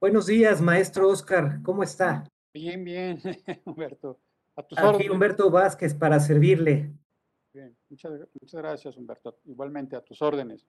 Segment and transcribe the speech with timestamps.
[0.00, 2.24] Buenos días, maestro Oscar, ¿cómo está?
[2.54, 3.20] Bien, bien,
[3.66, 4.18] Humberto.
[4.56, 5.10] A tus Aquí órdenes.
[5.10, 6.94] Humberto Vázquez para servirle.
[7.52, 9.38] Bien, muchas, muchas gracias, Humberto.
[9.44, 10.66] Igualmente, a tus órdenes.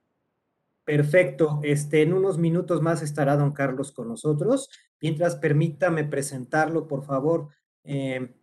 [0.83, 1.61] Perfecto.
[1.63, 4.69] Este, en unos minutos más estará don Carlos con nosotros.
[4.99, 7.47] Mientras, permítame presentarlo, por favor.
[7.85, 8.35] Eh,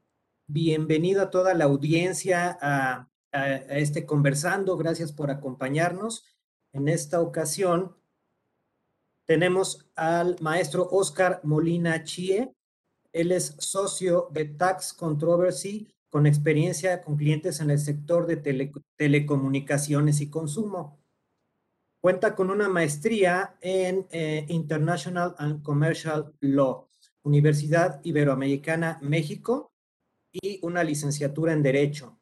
[0.47, 4.79] bienvenido a toda la audiencia a, a, a este conversando.
[4.79, 6.25] Gracias por acompañarnos.
[6.73, 7.98] En esta ocasión
[9.29, 12.51] tenemos al maestro Oscar Molina Chie.
[13.13, 18.73] Él es socio de Tax Controversy con experiencia con clientes en el sector de tele,
[18.97, 20.99] telecomunicaciones y consumo.
[22.01, 26.89] Cuenta con una maestría en eh, International and Commercial Law,
[27.23, 29.73] Universidad Iberoamericana, México,
[30.33, 32.19] y una licenciatura en Derecho.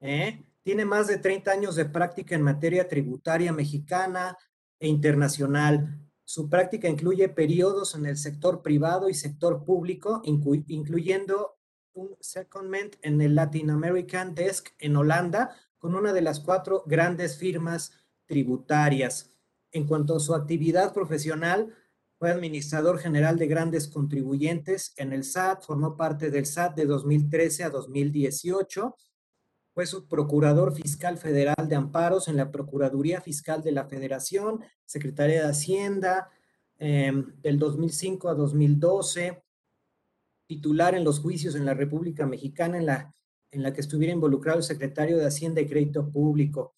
[0.00, 0.44] ¿eh?
[0.62, 4.36] Tiene más de 30 años de práctica en materia tributaria mexicana
[4.78, 6.01] e internacional.
[6.24, 11.58] Su práctica incluye periodos en el sector privado y sector público, inclu incluyendo
[11.94, 17.36] un secondment en el Latin American Desk en Holanda, con una de las cuatro grandes
[17.36, 17.92] firmas
[18.26, 19.30] tributarias.
[19.72, 21.74] En cuanto a su actividad profesional,
[22.18, 27.64] fue administrador general de grandes contribuyentes en el SAT, formó parte del SAT de 2013
[27.64, 28.94] a 2018,
[29.74, 35.50] fue subprocurador fiscal federal de amparos en la Procuraduría Fiscal de la Federación, Secretaría de
[35.50, 36.30] Hacienda
[36.78, 39.42] eh, del 2005 a 2012,
[40.46, 43.14] titular en los juicios en la República Mexicana en la,
[43.50, 46.74] en la que estuviera involucrado el secretario de Hacienda y Crédito Público.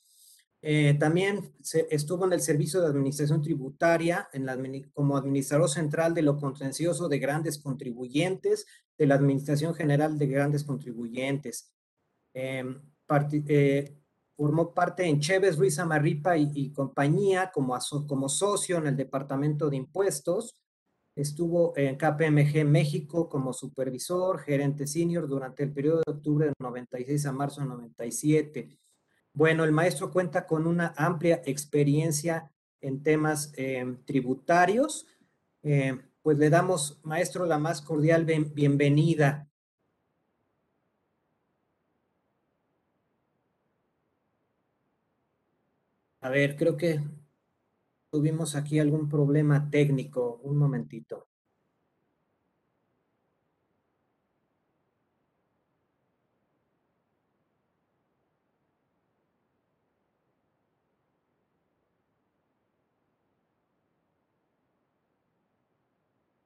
[0.66, 1.52] Eh, también
[1.90, 4.56] estuvo en el Servicio de Administración Tributaria en la,
[4.94, 10.64] como administrador central de lo contencioso de grandes contribuyentes, de la Administración General de Grandes
[10.64, 11.74] Contribuyentes.
[13.06, 13.96] Part, eh,
[14.36, 17.78] formó parte en Chévez, Ruiz Amarripa y, compañía como,
[18.28, 20.56] socio en el Departamento de Impuestos.
[21.14, 27.26] Estuvo en KPMG México como supervisor, gerente senior durante el periodo de octubre de 96
[27.26, 28.76] a marzo de 97.
[29.32, 32.50] Bueno, el maestro cuenta con una amplia experiencia
[32.80, 35.06] en temas eh, tributarios.
[35.62, 39.48] Eh, pues le damos, maestro, la más cordial bienvenida.
[46.24, 47.00] A ver, creo que
[48.10, 50.40] tuvimos aquí algún problema técnico.
[50.42, 51.28] Un momentito.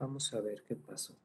[0.00, 1.16] Vamos a ver qué pasó.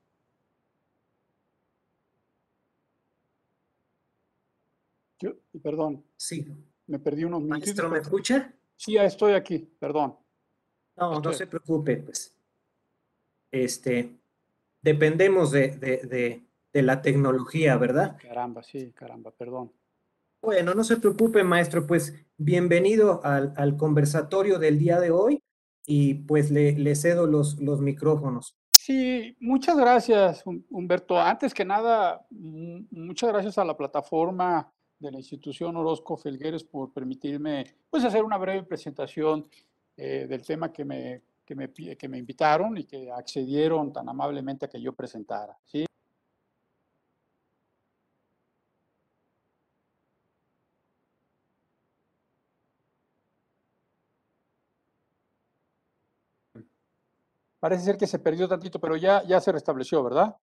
[5.19, 6.05] Yo, perdón.
[6.17, 6.45] Sí.
[6.87, 7.61] Me perdí unos minutos.
[7.61, 8.53] Maestro, ¿me escucha?
[8.75, 10.17] Sí, ya estoy aquí, perdón.
[10.95, 11.31] No, estoy.
[11.31, 12.35] no se preocupe, pues.
[13.51, 14.17] Este,
[14.81, 16.43] dependemos de, de, de,
[16.73, 18.17] de la tecnología, ¿verdad?
[18.21, 19.71] Caramba, sí, caramba, perdón.
[20.41, 25.41] Bueno, no se preocupe, maestro, pues bienvenido al, al conversatorio del día de hoy
[25.85, 28.57] y pues le, le cedo los, los micrófonos.
[28.77, 31.17] Sí, muchas gracias, Humberto.
[31.17, 37.65] Antes que nada, muchas gracias a la plataforma de la institución Orozco Felgueres por permitirme
[37.89, 39.45] pues, hacer una breve presentación
[39.97, 44.65] eh, del tema que me, que, me, que me invitaron y que accedieron tan amablemente
[44.65, 45.57] a que yo presentara.
[45.65, 45.85] ¿sí?
[57.59, 60.35] Parece ser que se perdió tantito, pero ya, ya se restableció, ¿verdad?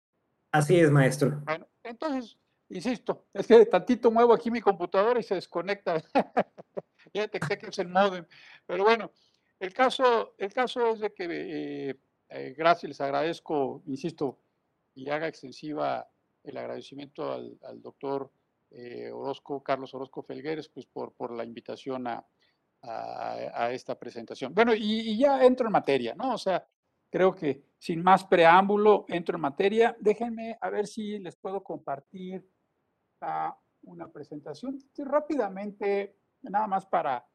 [0.53, 1.41] Así es, maestro.
[1.45, 2.39] Bueno, entonces,
[2.71, 6.03] insisto, es que tantito muevo aquí mi computadora y se desconecta.
[7.13, 8.25] ya detecté que es el modem.
[8.67, 9.11] Pero bueno,
[9.59, 14.39] el caso, el caso es de que, eh, eh, gracias, les agradezco, insisto,
[14.95, 16.09] y haga extensiva
[16.45, 18.31] el agradecimiento al, doctor
[18.71, 22.27] eh, Orozco, Carlos Orozco Felgueres, pues por, por la invitación a,
[22.83, 24.55] a, esta presentación.
[24.55, 26.35] Bueno, y, ya entro en materia, ¿no?
[26.35, 26.67] O sea,
[27.11, 29.97] creo que sin más preámbulo entro en materia.
[30.01, 32.47] Déjenme a ver si les puedo compartir
[33.23, 37.27] uh, una presentación rápidamente, nada más para,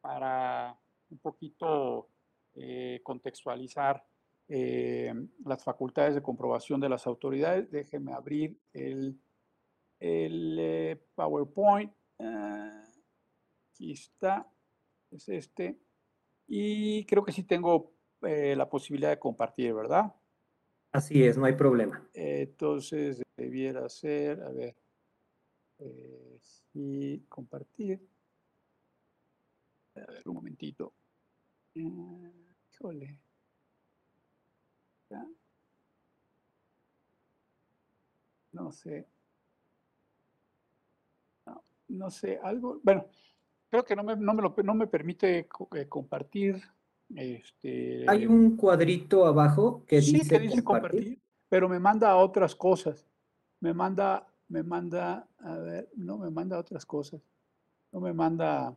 [0.00, 0.78] para
[1.10, 2.08] un poquito
[2.54, 4.04] eh, contextualizar
[4.48, 5.14] eh,
[5.44, 7.70] las facultades de comprobación de las autoridades.
[7.70, 9.20] Déjenme abrir el,
[9.98, 11.92] el eh, PowerPoint.
[12.18, 12.82] Uh,
[13.72, 14.50] aquí está,
[15.10, 15.78] es este.
[16.46, 20.14] Y creo que sí tengo la posibilidad de compartir, ¿verdad?
[20.92, 22.06] Así es, no hay problema.
[22.12, 24.76] Entonces, debiera ser, a ver,
[25.80, 26.38] eh,
[26.74, 28.06] y compartir.
[29.96, 30.92] A ver, un momentito.
[31.74, 32.32] Eh,
[32.72, 33.18] híjole.
[38.52, 39.06] No sé.
[41.46, 42.80] No, no, sé, algo.
[42.82, 43.06] Bueno,
[43.68, 46.60] creo que no me, no me, lo, no me permite eh, compartir.
[47.14, 52.16] Este, Hay un cuadrito abajo que sí, dice, que dice compartir, pero me manda a
[52.16, 53.06] otras cosas.
[53.60, 57.20] Me manda me manda, a ver, no me manda otras cosas.
[57.92, 58.76] No me manda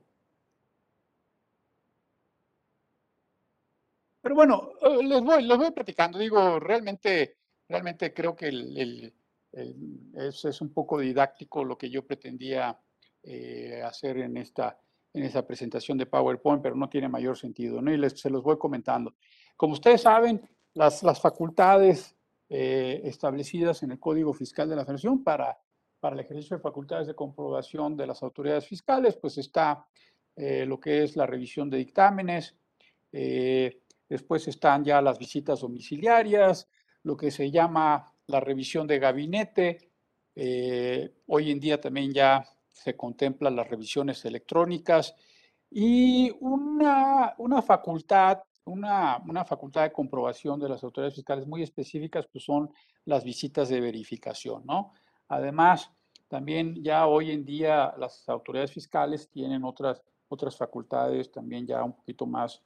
[4.23, 6.17] Pero bueno, eh, les voy, les voy platicando.
[6.17, 7.35] Digo, realmente,
[7.67, 9.13] realmente creo que el,
[9.51, 12.79] es, es, un poco didáctico lo que yo pretendía
[13.21, 14.79] eh, hacer en esta,
[15.13, 17.91] en esa presentación de PowerPoint, pero no tiene mayor sentido, ¿no?
[17.91, 19.13] Y les, se los voy comentando.
[19.57, 20.41] Como ustedes saben,
[20.73, 22.15] las, las facultades
[22.53, 25.57] eh, establecidas en el Código Fiscal de la Federación para,
[25.99, 29.87] para el ejercicio de facultades de comprobación de las autoridades fiscales, pues está
[30.35, 32.55] lo que es la revisión de dictámenes,
[33.11, 33.83] eh,
[34.13, 36.69] Después están ya las visitas domiciliarias,
[37.01, 39.89] lo que se llama la revisión de gabinete.
[40.35, 45.15] Eh, hoy en día también ya se contemplan las revisiones electrónicas
[45.71, 52.27] y una, una facultad, una, una, facultad de comprobación de las autoridades fiscales muy específicas,
[52.31, 52.71] pues son
[53.05, 54.93] las visitas de verificación, ¿no?
[55.27, 55.91] Además,
[56.27, 61.93] también ya hoy en día las autoridades fiscales tienen otras, otras facultades también ya un
[61.93, 62.63] poquito más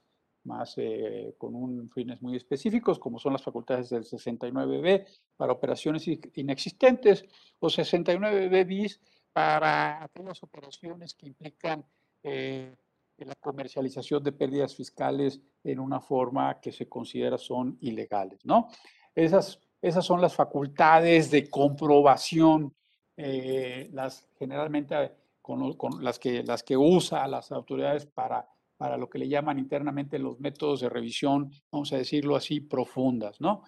[0.47, 5.05] más eh, con fines muy específicos, como son las facultades del 69B
[5.35, 7.25] para operaciones inexistentes
[7.59, 8.99] o 69B bis
[9.31, 11.85] para aquellas operaciones que implican
[12.23, 12.75] eh,
[13.25, 18.69] la comercialización de pérdidas fiscales en una forma que se considera son ilegales, ¿no?
[19.15, 22.75] Esas, esas son las facultades de comprobación,
[23.15, 25.11] eh, las generalmente
[25.41, 28.47] con, con, las, que, las que usa las autoridades para
[28.77, 33.41] para lo que le llaman internamente los métodos de revisión, vamos a decirlo así, profundas,
[33.41, 33.63] ¿no?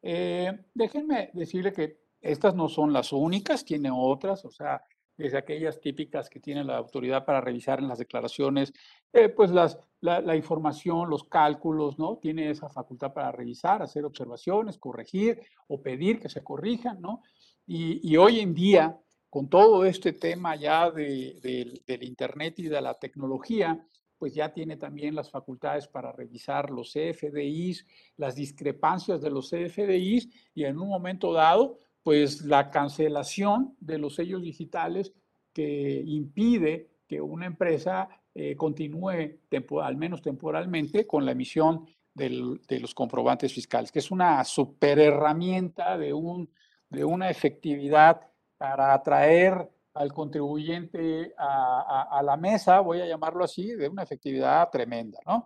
[0.00, 4.84] Eh, déjenme decirle que estas no son las únicas, tiene otras, o sea,
[5.16, 8.72] desde aquellas típicas que tiene la autoridad para revisar en las declaraciones,
[9.12, 12.18] eh, pues las, la, información, los cálculos, ¿no?
[12.18, 17.22] Tiene esa facultad para revisar, hacer observaciones, corregir o pedir que se corrijan, ¿no?
[17.66, 18.98] Y, hoy en día,
[19.30, 23.86] con todo este tema ya de, del Internet y de la tecnología,
[24.22, 27.84] pues ya tiene también las facultades para revisar los CFDIs,
[28.16, 34.16] las discrepancias de los CFDIs y en un momento dado, pues la cancelación de los
[34.16, 35.12] sellos digitales
[35.52, 39.38] que impide que una empresa eh, continúe
[39.82, 45.96] al menos temporalmente con la emisión de los comprobantes fiscales, que es una super herramienta
[45.96, 46.50] de, un,
[46.90, 48.20] de una efectividad
[48.58, 55.18] para atraer al contribuyente a, la mesa, voy a llamarlo así, de una efectividad tremenda,
[55.26, 55.44] ¿no?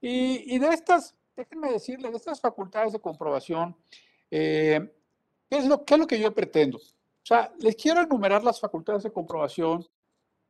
[0.00, 3.76] Y, de estas, déjenme decirles, de estas facultades de comprobación,
[4.30, 4.92] eh,
[5.52, 6.78] ¿qué, es lo, ¿qué es lo que yo pretendo?
[6.78, 9.84] O sea, les quiero enumerar las facultades de comprobación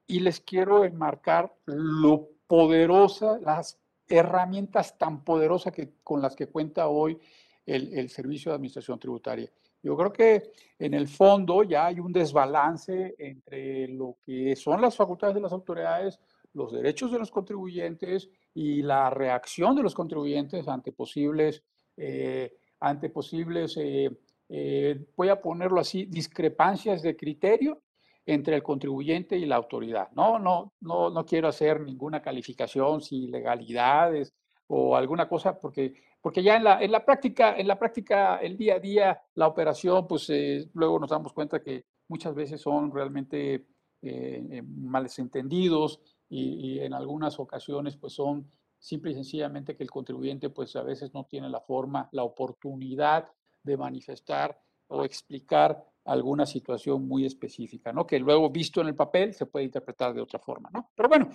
[0.06, 6.86] y les quiero enmarcar lo poderosa, las herramientas tan poderosas que, con las que cuenta
[6.86, 7.18] hoy
[7.66, 9.50] el, el Servicio de Administración Tributaria.
[9.82, 14.94] Yo creo que en el fondo ya hay un desbalance entre lo que son las
[14.94, 16.20] facultades de las autoridades,
[16.52, 21.64] los derechos de los contribuyentes y la reacción de los contribuyentes ante posibles,
[21.96, 24.16] eh, ante posibles eh,
[24.54, 27.80] eh, voy a ponerlo así, discrepancias de criterio
[28.26, 30.10] entre el contribuyente y la autoridad.
[30.12, 34.34] No, no, no, no quiero hacer ninguna calificación si ilegalidades
[34.66, 38.56] o alguna cosa, porque porque ya en la, en la práctica, en la práctica, el
[38.56, 42.92] día a día, la operación, pues eh, luego nos damos cuenta que muchas veces son
[42.92, 49.82] realmente eh, eh malentendidos y, y, en algunas ocasiones pues son simple y sencillamente que
[49.82, 53.28] el contribuyente pues a veces no tiene la forma, la oportunidad
[53.62, 58.06] de manifestar o explicar alguna situación muy específica, ¿no?
[58.06, 60.90] Que luego visto en el papel se puede interpretar de otra forma, ¿no?
[60.94, 61.30] Pero bueno,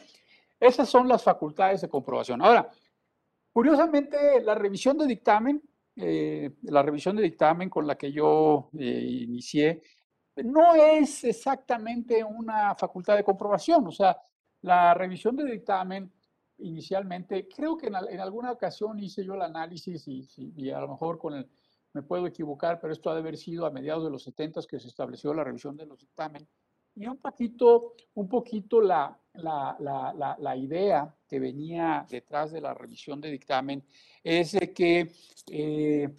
[0.59, 2.41] esas son las facultades de comprobación.
[2.41, 2.69] Ahora,
[3.57, 5.59] Curiosamente, la revisión de dictamen,
[5.95, 9.81] eh, la revisión de dictamen con la que yo eh, inicié,
[10.43, 13.87] no es exactamente una facultad de comprobación.
[13.87, 14.15] O sea,
[14.61, 16.13] la revisión de dictamen
[16.59, 21.33] inicialmente, creo que en, alguna ocasión hice yo el análisis y, a lo mejor con
[21.33, 21.49] el,
[21.93, 24.79] me puedo equivocar, pero esto ha de haber sido a mediados de los 70 que
[24.79, 26.47] se estableció la revisión de los dictámenes.
[26.95, 33.29] Y un poquito, un poquito la, la, idea que venía detrás de la revisión de
[33.29, 33.83] dictamen
[34.23, 35.11] es de que
[35.51, 36.09] eh,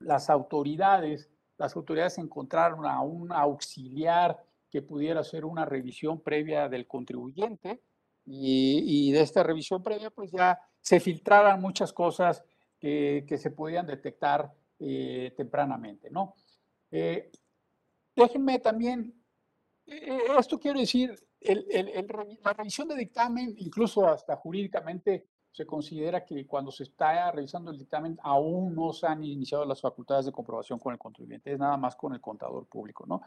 [0.00, 1.28] las autoridades,
[1.58, 7.82] las autoridades encontraron a un auxiliar que pudiera hacer una revisión previa del contribuyente
[8.24, 12.44] y, de esta revisión previa pues ya se filtraran muchas cosas
[12.78, 16.34] que, se podían detectar eh, tempranamente, ¿no?
[16.90, 17.30] Eh,
[18.14, 19.14] déjenme también,
[19.86, 21.66] eh, esto quiero decir, el,
[22.42, 27.78] la revisión de dictamen, incluso hasta jurídicamente, se considera que cuando se está revisando el
[27.78, 31.76] dictamen aún no se han iniciado las facultades de comprobación con el contribuyente, es nada
[31.76, 33.22] más con el contador público, ¿no?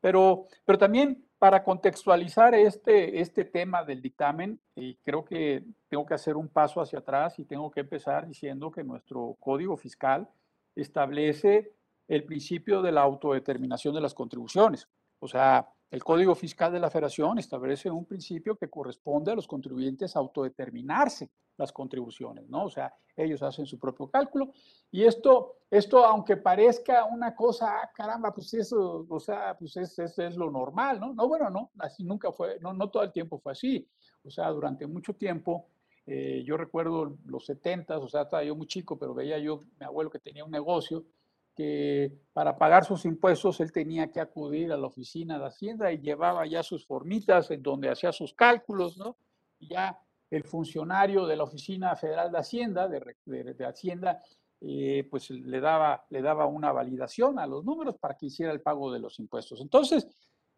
[0.00, 6.14] Pero, pero también para contextualizar este, este tema del dictamen, y creo que tengo que
[6.14, 10.28] hacer un paso hacia atrás y tengo que empezar diciendo que nuestro código fiscal
[10.76, 11.74] establece
[12.06, 14.88] el principio de la autodeterminación de las contribuciones.
[15.18, 19.46] O sea, el Código Fiscal de la Federación establece un principio que corresponde a los
[19.46, 22.64] contribuyentes autodeterminarse las contribuciones, ¿no?
[22.64, 24.52] O sea, ellos hacen su propio cálculo
[24.90, 29.98] y esto, esto aunque parezca una cosa, ah, caramba, pues eso, o sea, pues es,
[29.98, 31.14] es, lo normal, ¿no?
[31.14, 33.88] No, bueno, no, así nunca fue, no, no todo el tiempo fue así.
[34.24, 35.68] O sea, durante mucho tiempo,
[36.06, 39.86] eh, yo recuerdo los 70, o sea, estaba yo muy chico, pero veía yo, mi
[39.86, 41.04] abuelo que tenía un negocio,
[41.56, 45.98] que para pagar sus impuestos él tenía que acudir a la oficina de Hacienda y
[45.98, 49.16] llevaba ya sus formitas en donde hacía sus cálculos, ¿no?
[49.58, 49.98] Y ya
[50.30, 54.22] el funcionario de la Oficina Federal de Hacienda, de, Hacienda,
[54.60, 58.60] eh, pues le daba, le daba una validación a los números para que hiciera el
[58.60, 59.60] pago de los impuestos.
[59.60, 60.06] Entonces,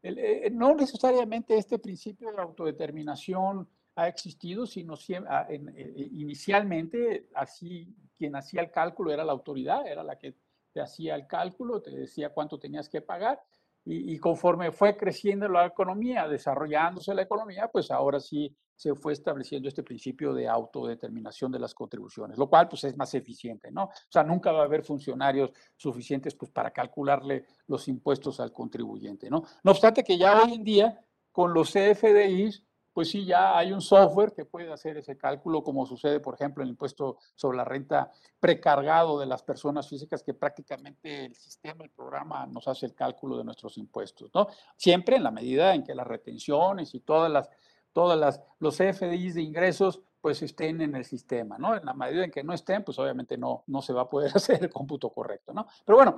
[0.03, 4.95] eh, no necesariamente este principio de autodeterminación ha existido, sino
[5.29, 10.37] ah, eh, inicialmente así quien hacía el cálculo era la autoridad, era la que
[10.73, 13.41] te hacía el cálculo, te decía cuánto tenías que pagar
[13.85, 19.67] y, conforme fue creciendo la economía, desarrollándose la economía, pues ahora sí se fue estableciendo
[19.67, 23.85] este principio de autodeterminación de las contribuciones, lo cual pues es más eficiente, ¿no?
[23.85, 29.31] O sea, nunca va a haber funcionarios suficientes pues para calcularle los impuestos al contribuyente,
[29.31, 29.43] ¿no?
[29.65, 31.01] No obstante que ya hoy en día
[31.33, 32.68] con los CFDIs
[32.99, 36.65] pues sí, ya hay un software que puede hacer ese cálculo, como sucede, por ejemplo,
[36.65, 41.85] en el impuesto sobre la renta precargado de las personas físicas, que prácticamente el sistema,
[41.85, 44.49] el programa nos hace el cálculo de nuestros impuestos, ¿no?
[44.77, 47.49] Siempre en la medida en que las retenciones y todas las,
[47.93, 51.77] todas las, los FDIs de ingresos, pues estén en el sistema, ¿no?
[51.77, 54.33] En la medida en que no estén, pues obviamente no, no se va a poder
[54.35, 55.69] hacer el cómputo correcto, ¿no?
[55.85, 56.17] Pero bueno,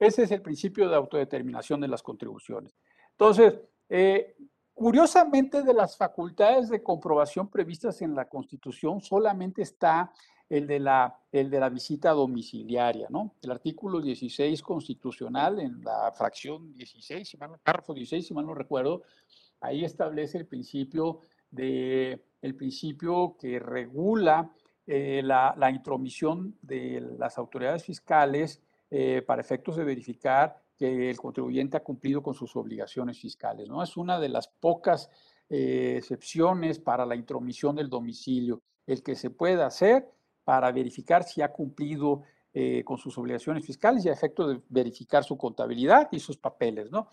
[0.00, 2.74] ese es el principio de autodeterminación de las contribuciones.
[3.12, 4.34] Entonces, eh,
[4.78, 10.12] Curiosamente, de las facultades de comprobación previstas en la Constitución, solamente está
[10.48, 11.18] el de la,
[11.68, 13.34] visita domiciliaria, ¿no?
[13.42, 18.54] El artículo 16 constitucional, en la fracción 16, si mal, párrafo 16, si mal no
[18.54, 19.02] recuerdo,
[19.60, 22.20] ahí establece el principio, que
[23.58, 24.52] regula
[24.86, 31.18] eh, la, la, intromisión de las autoridades fiscales eh, para efectos de verificar que el
[31.18, 33.68] contribuyente ha cumplido con sus obligaciones fiscales.
[33.68, 33.82] ¿no?
[33.82, 35.10] Es una de las pocas
[35.50, 40.08] eh, excepciones para la intromisión del domicilio, el que se pueda hacer
[40.44, 42.22] para verificar si ha cumplido
[42.54, 46.90] eh, con sus obligaciones fiscales y a efecto de verificar su contabilidad y sus papeles.
[46.90, 47.08] ¿no?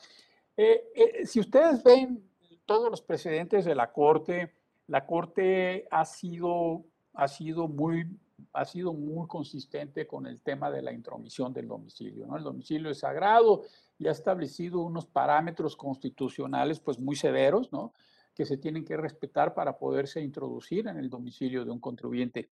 [0.56, 2.24] Eh, si ustedes ven
[2.66, 4.54] todos los precedentes de la Corte,
[4.88, 8.06] la Corte ha sido, ha sido muy
[8.54, 12.26] ha sido muy consistente con el tema de la intromisión del domicilio.
[12.26, 12.38] ¿no?
[12.38, 13.64] El domicilio es sagrado
[13.98, 17.94] y ha establecido unos parámetros constitucionales pues muy severos, ¿no?
[18.34, 22.50] que se tienen que respetar para poderse introducir en el domicilio de un contribuyente.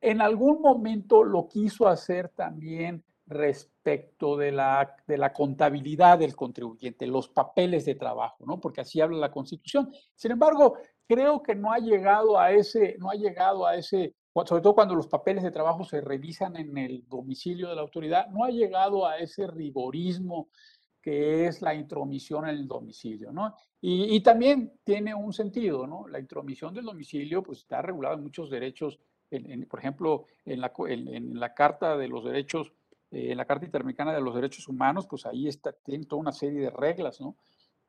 [0.00, 7.06] En algún momento lo quiso hacer también respecto de la, de la contabilidad del contribuyente,
[7.06, 8.60] los papeles de trabajo, ¿no?
[8.60, 9.90] Porque así habla la Constitución.
[10.14, 10.76] Sin embargo,
[11.08, 14.14] creo que no ha llegado a ese, no ha llegado a ese
[14.44, 18.28] sobre todo cuando los papeles de trabajo se revisan en el domicilio de la autoridad,
[18.30, 20.48] no ha llegado a ese rigorismo
[21.00, 23.54] que es la intromisión en el domicilio, ¿no?
[23.80, 26.08] Y, también tiene un sentido, ¿no?
[26.08, 28.98] La intromisión del domicilio, pues está regulada en muchos derechos,
[29.68, 32.72] por ejemplo, en la, en, la, Carta de los Derechos,
[33.10, 36.32] eh, en la Carta Interamericana de los Derechos Humanos, pues ahí está, tiene toda una
[36.32, 37.36] serie de reglas, ¿no?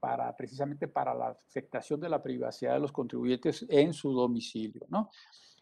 [0.01, 5.09] Para, precisamente para la afectación de la privacidad de los contribuyentes en su domicilio, ¿no?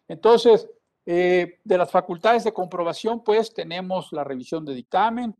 [0.08, 0.68] Entonces,
[1.06, 5.36] eh, de las facultades de comprobación, pues tenemos la revisión de dictamen,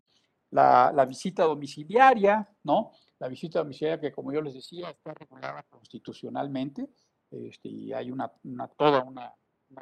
[0.50, 2.92] la, visita domiciliaria, ¿no?
[3.18, 6.88] La visita domiciliaria que, como yo les decía, está regulada constitucionalmente
[7.30, 8.30] este, y hay una,
[8.76, 9.35] toda una,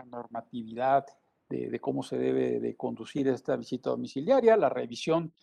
[0.07, 1.05] normatividad
[1.51, 5.35] de, cómo se debe de conducir esta visita domiciliaria, la revisión,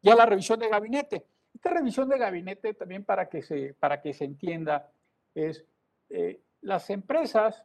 [0.00, 1.26] ya la revisión de gabinete.
[1.52, 4.92] Esta revisión de gabinete también para que se, para que se entienda
[5.34, 5.64] es,
[6.10, 7.64] eh, las empresas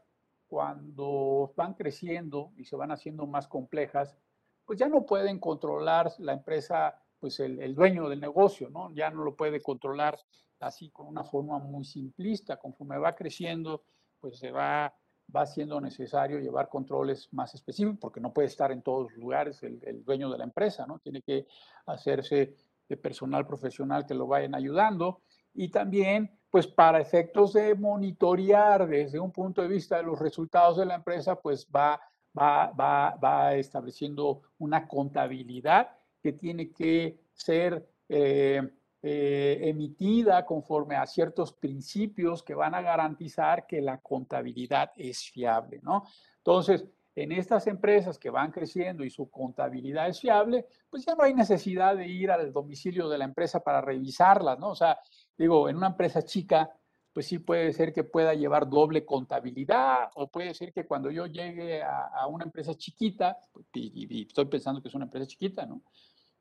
[0.53, 4.15] cuando van creciendo y se van haciendo más complejas,
[4.63, 8.93] pues ya no pueden controlar la empresa, pues el, dueño del negocio, ¿no?
[8.93, 10.15] Ya no lo puede controlar
[10.59, 12.57] así con una forma muy simplista.
[12.57, 13.81] Conforme va creciendo,
[14.19, 14.93] pues se va,
[15.35, 19.63] va siendo necesario llevar controles más específicos, porque no puede estar en todos los lugares
[19.63, 20.99] el, el dueño de la empresa, ¿no?
[20.99, 21.47] Tiene que
[21.87, 22.55] hacerse
[22.87, 25.23] de personal profesional que lo vayan ayudando
[25.55, 30.77] y también pues para efectos de monitorear desde un punto de vista de los resultados
[30.77, 31.99] de la empresa, pues va,
[32.37, 35.89] va, va, va estableciendo una contabilidad
[36.21, 38.61] que tiene que ser eh,
[39.01, 45.79] eh, emitida conforme a ciertos principios que van a garantizar que la contabilidad es fiable,
[45.81, 46.03] ¿no?
[46.37, 51.23] Entonces, en estas empresas que van creciendo y su contabilidad es fiable, pues ya no
[51.23, 54.69] hay necesidad de ir al domicilio de la empresa para revisarlas, ¿no?
[54.69, 54.99] O sea,
[55.37, 56.71] digo, en una empresa chica,
[57.13, 61.27] pues sí puede ser que pueda llevar doble contabilidad o puede ser que cuando yo
[61.27, 63.37] llegue a, una empresa chiquita,
[63.73, 65.83] y, estoy pensando que es una empresa chiquita, ¿no?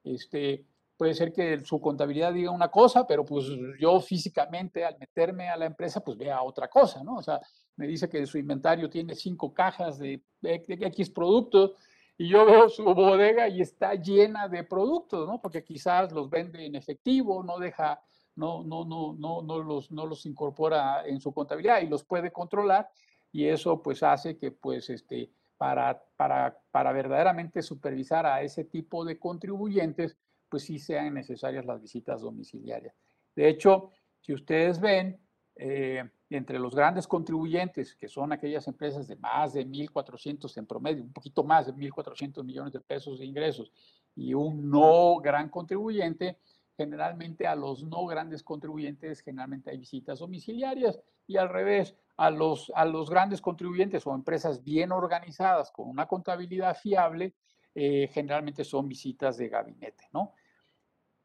[0.02, 0.64] Este,
[0.96, 3.46] puede ser que su contabilidad diga una cosa, pero pues
[3.78, 7.16] yo físicamente al meterme a la empresa, pues vea otra cosa, ¿no?
[7.16, 7.40] O sea,
[7.76, 11.72] me dice que su inventario tiene cinco cajas de, X productos
[12.16, 15.40] y yo veo su bodega y está llena de productos, ¿no?
[15.40, 18.00] Porque quizás los vende en efectivo, no deja,
[18.36, 22.30] no, no, no, no, no, los, no los incorpora en su contabilidad y los puede
[22.30, 22.88] controlar
[23.30, 29.04] y eso pues hace que pues este, para, para, para verdaderamente supervisar a ese tipo
[29.04, 30.16] de contribuyentes,
[30.48, 32.94] pues sí sean necesarias las visitas domiciliarias.
[33.34, 35.18] De hecho, si ustedes ven,
[35.56, 41.02] eh, entre los grandes contribuyentes, que son aquellas empresas de más de 1.400 en promedio,
[41.02, 43.70] un poquito más de 1.400 millones de pesos de ingresos,
[44.14, 46.38] y un no gran contribuyente,
[46.76, 52.72] generalmente a los no grandes contribuyentes generalmente hay visitas domiciliarias y al revés, a los,
[52.74, 57.34] a los grandes contribuyentes o empresas bien organizadas con una contabilidad fiable,
[57.74, 60.34] eh, generalmente son visitas de gabinete, ¿no?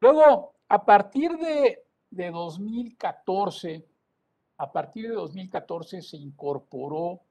[0.00, 3.86] Luego, a partir de, de 2014,
[4.58, 7.22] a partir de 2014 se incorporó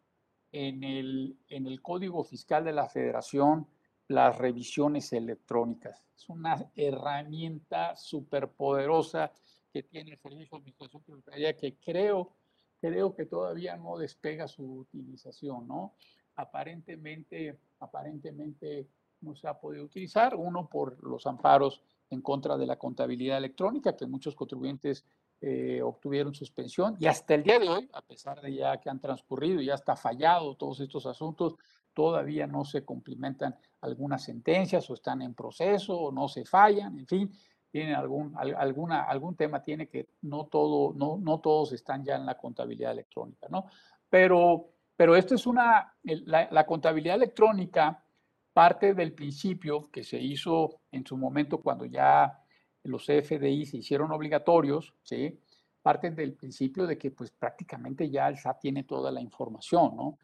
[0.51, 3.67] en el, en el Código Fiscal de la Federación
[4.07, 6.03] las revisiones electrónicas.
[6.15, 9.31] Es una herramienta superpoderosa
[9.71, 12.33] que tiene el Servicio de Administración Tributaria que creo,
[12.79, 15.95] creo que todavía no despega su utilización, ¿no?
[16.35, 18.87] Aparentemente, aparentemente
[19.21, 23.95] no se ha podido utilizar, uno por los amparos en contra de la contabilidad electrónica,
[23.95, 25.05] que muchos contribuyentes
[25.41, 28.99] eh, obtuvieron suspensión y hasta el día de hoy, a pesar de ya que han
[28.99, 31.55] transcurrido y ya está fallado todos estos asuntos,
[31.97, 37.07] todavía no se cumplimentan algunas sentencias o están en proceso o no se fallan, en
[37.07, 37.31] fin,
[37.71, 42.27] tienen algún, alguna, algún tema tiene que no, todo, no, no todos están ya en
[42.27, 43.65] la contabilidad electrónica, ¿no?
[44.07, 48.05] Pero, pero esto es una, la, contabilidad electrónica
[48.53, 52.43] parte del principio que se hizo en su momento cuando ya
[52.83, 55.39] los FDI se hicieron obligatorios, ¿sí?
[55.81, 60.19] parten del principio de que pues prácticamente ya el SAT tiene toda la información, ¿no?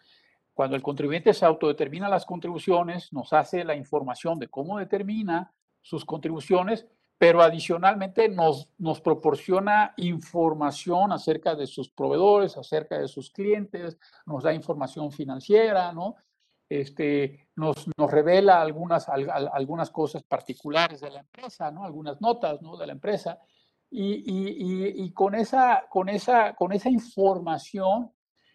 [0.54, 6.06] Cuando el contribuyente se autodetermina las contribuciones, nos hace la información de cómo determina sus
[6.06, 6.88] contribuciones,
[7.18, 14.44] pero adicionalmente nos, nos proporciona información acerca de sus proveedores, acerca de sus clientes, nos
[14.44, 16.16] da información financiera, ¿no?
[16.70, 21.84] este, nos, nos revela algunas, algunas cosas particulares de la empresa, ¿no?
[21.84, 22.78] algunas notas ¿no?
[22.78, 23.40] de la empresa.
[23.90, 28.12] Y, y, y, con, esa, con, esa, con esa información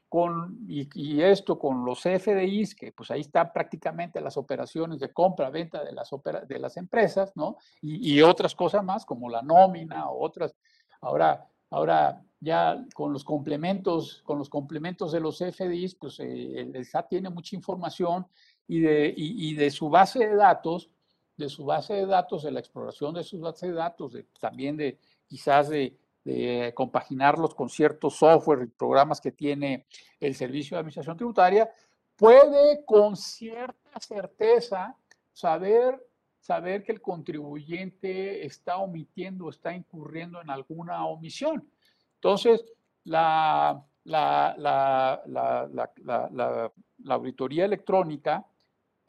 [0.08, 5.50] con, y, esto con los FDIs, que pues ahí están prácticamente las operaciones de compra,
[5.50, 6.10] venta de las,
[6.46, 7.56] de las empresas, ¿no?
[7.82, 10.54] Y, otras cosas más, como la nómina o otras.
[11.00, 16.84] Ahora, ahora ya con los complementos, con los complementos de los FDIs, pues eh, el,
[16.84, 18.26] SAT tiene mucha información
[18.66, 20.90] y de, y, de, su base de datos,
[21.36, 24.76] de su base de datos, de la exploración de sus bases de datos, de, también
[24.76, 25.98] de quizás de,
[26.74, 29.86] compaginarlos con ciertos software y programas que tiene
[30.20, 31.70] el Servicio de Administración Tributaria,
[32.16, 34.96] puede con cierta certeza
[35.32, 36.04] saber,
[36.40, 41.70] saber que el contribuyente está omitiendo, está incurriendo en alguna omisión.
[42.16, 42.64] Entonces,
[43.04, 45.22] la, la,
[47.08, 48.44] auditoría electrónica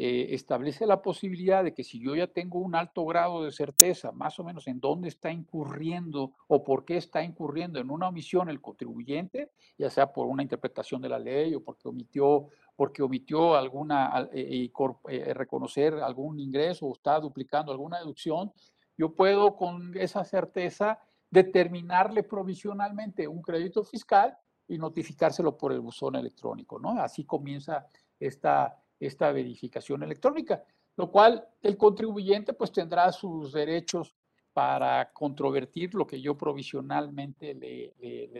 [0.01, 4.13] eh, establece la posibilidad de que si yo ya tengo un alto grado de certeza,
[4.13, 8.49] más o menos en dónde está incurriendo o por qué está incurriendo en una omisión
[8.49, 13.55] el contribuyente, ya sea por una interpretación de la ley o porque omitió, porque omitió
[13.55, 14.71] alguna, eh,
[15.09, 18.53] eh, reconocer algún ingreso o está duplicando alguna deducción,
[18.97, 20.97] yo puedo con esa certeza
[21.29, 26.91] determinarle provisionalmente un crédito fiscal y notificárselo por el buzón electrónico, ¿no?
[27.01, 27.85] Así comienza
[28.17, 30.63] esta, esta verificación electrónica,
[30.97, 34.13] lo cual el contribuyente pues tendrá sus derechos
[34.53, 37.93] para controvertir lo que yo provisionalmente le,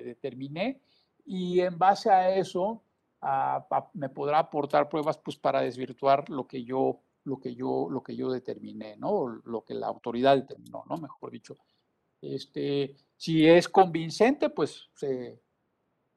[0.03, 0.81] determiné
[1.25, 2.83] y en base a eso
[3.93, 8.15] me podrá aportar pruebas pues para desvirtuar lo que yo lo que yo, lo que
[8.15, 9.27] yo determiné, ¿no?
[9.45, 10.97] Lo que la autoridad determinó, ¿no?
[10.97, 11.57] Mejor dicho.
[12.21, 15.39] Este, si es convincente, pues se,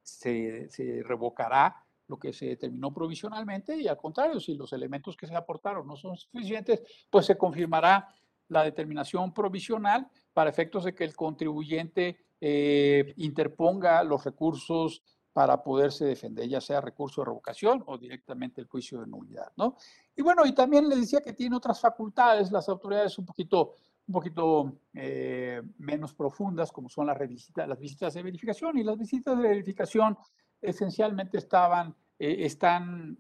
[0.03, 5.27] se, se revocará lo que se determinó provisionalmente y al contrario, si los elementos que
[5.27, 8.07] se aportaron no son suficientes, pues se confirmará
[8.49, 16.05] la determinación provisional para efectos de que el contribuyente eh, interponga los recursos para poderse
[16.05, 19.77] defender, ya sea recurso de revocación o directamente el juicio de nulidad, ¿no?
[20.15, 24.13] Y bueno, y también le decía que tiene otras facultades, las autoridades un poquito, un
[24.13, 27.19] poquito eh, menos profundas, como son las,
[27.57, 30.19] las visitas de verificación, y las visitas de verificación
[30.63, 33.19] esencialmente estaban, eh, están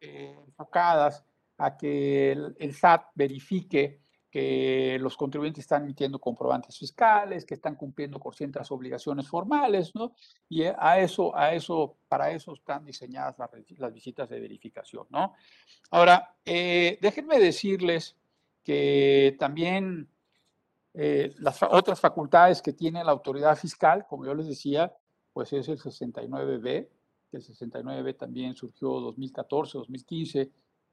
[0.00, 1.24] enfocadas
[1.58, 4.00] a que el SAT verifique
[4.34, 10.16] que los contribuyentes están emitiendo comprobantes fiscales, que están cumpliendo con ciertas obligaciones formales, ¿no?
[10.48, 15.34] Y a eso, a eso, para eso están diseñadas las, visitas de verificación, ¿no?
[15.92, 18.16] Ahora, eh, déjenme decirles
[18.64, 20.08] que también
[20.94, 24.92] eh, las otras facultades que tiene la autoridad fiscal, como yo les decía,
[25.32, 26.88] pues es el 69B,
[27.36, 30.50] el 69B también surgió 2014, 2015,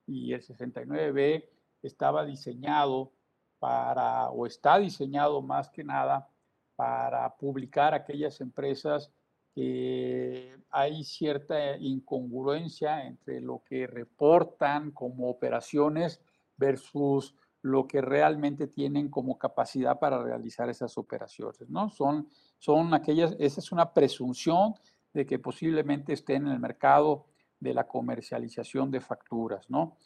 [0.08, 1.45] y el 69B
[1.82, 3.12] estaba diseñado
[3.60, 6.30] para, o está diseñado más que nada
[6.75, 9.12] para publicar aquellas empresas
[9.54, 16.21] que hay cierta incongruencia entre lo que reportan como operaciones
[16.58, 21.89] versus lo que realmente tienen como capacidad para realizar esas operaciones, ¿no?
[21.89, 22.27] Son,
[22.58, 24.73] son aquellas, esa es una presunción
[25.13, 27.28] de que posiblemente estén en el mercado
[27.60, 29.97] de la comercialización de facturas, ¿no?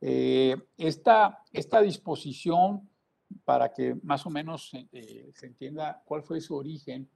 [0.00, 2.88] Eh, esta, esta disposición
[3.44, 7.08] para que más o menos eh, se entienda cuál fue su origen,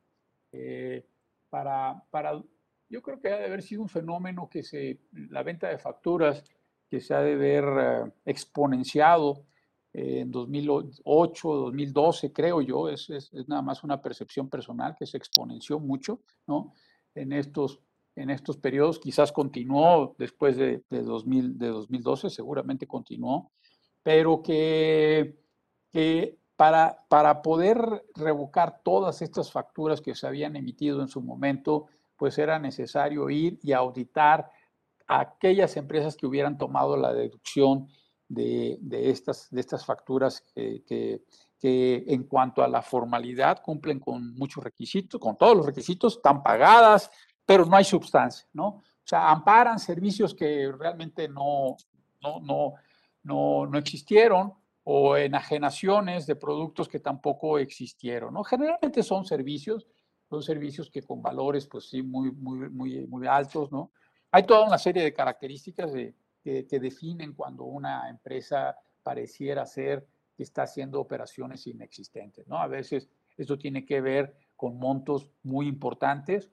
[0.53, 1.07] eh,
[1.51, 2.43] para, para,
[2.89, 6.43] yo creo que ha de haber sido un fenómeno que se, la venta de facturas,
[6.89, 9.45] que se ha de ver eh, exponenciado
[9.93, 15.81] en 2008, 2012, creo yo, es, es, nada más una percepción personal que se exponenció
[15.81, 16.75] mucho, ¿no?
[17.15, 17.81] En estos,
[18.17, 23.51] en estos periodos, quizás continuó después de, de, 2000, de 2012, seguramente continuó,
[24.03, 25.39] pero que
[25.91, 31.87] que para, para poder revocar todas estas facturas que se habían emitido en su momento,
[32.17, 34.51] pues era necesario ir y auditar
[35.07, 37.89] a aquellas empresas que hubieran tomado la deducción
[38.29, 41.23] de, de estas, de estas facturas que, que,
[41.59, 46.43] que, en cuanto a la formalidad cumplen con muchos requisitos, con todos los requisitos, están
[46.43, 47.11] pagadas,
[47.45, 48.67] pero no hay sustancia, ¿no?
[48.69, 51.77] O sea, amparan servicios que realmente no,
[52.21, 52.75] no, no,
[53.23, 54.53] no, no existieron
[54.91, 58.33] o enajenaciones de productos que tampoco existieron.
[58.33, 58.43] ¿no?
[58.43, 59.87] Generalmente son servicios,
[60.31, 63.71] son servicios que con valores, pues sí, muy, muy, muy, muy altos.
[63.71, 63.93] ¿no?
[64.31, 65.93] Hay toda una serie de características
[66.43, 70.07] que, que, definen cuando una empresa pareciera ser
[70.43, 72.47] está haciendo operaciones inexistentes.
[72.47, 72.59] ¿no?
[72.59, 76.51] A veces esto tiene que ver con montos muy importantes,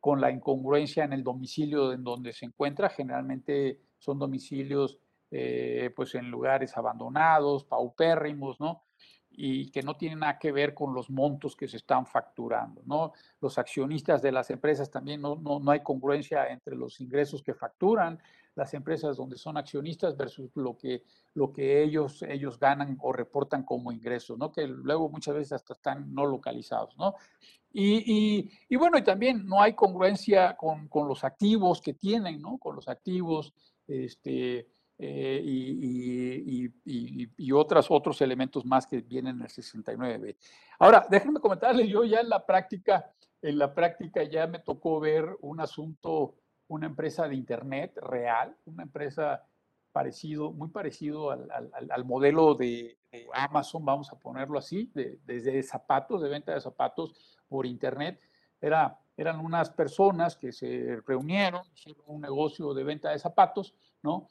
[0.00, 2.90] con la incongruencia en el domicilio en donde se encuentra.
[2.90, 4.98] Generalmente son domicilios
[5.30, 8.84] eh, pues en lugares abandonados, paupérrimos, ¿no?
[9.30, 13.12] Y que no tienen nada que ver con los montos que se están facturando, ¿no?
[13.40, 17.54] Los accionistas de las empresas también no, no, no hay congruencia entre los ingresos que
[17.54, 18.20] facturan
[18.54, 21.02] las empresas donde son accionistas versus lo que,
[21.34, 24.52] lo que ellos, ellos ganan o reportan como ingresos, ¿no?
[24.52, 27.14] Que luego muchas veces hasta están no localizados, ¿no?
[27.76, 32.56] Y, y, bueno, y también no hay congruencia con, con, los activos que tienen, ¿no?
[32.58, 33.52] Con los activos,
[33.88, 40.36] este, eh, y, y, y, otras, otros elementos más que vienen en el 69.
[40.78, 43.12] Ahora, déjenme comentarles, yo ya en la práctica,
[43.42, 46.36] en la práctica ya me tocó ver un asunto,
[46.68, 49.44] una empresa de Internet real, una empresa
[49.92, 52.98] parecido, muy parecido al, al, modelo de,
[53.32, 57.14] Amazon, vamos a ponerlo así, de, desde zapatos, de venta de zapatos
[57.48, 58.20] por Internet.
[58.60, 64.26] Era, eran unas personas que se reunieron, hicieron un negocio de venta de zapatos, ¿no?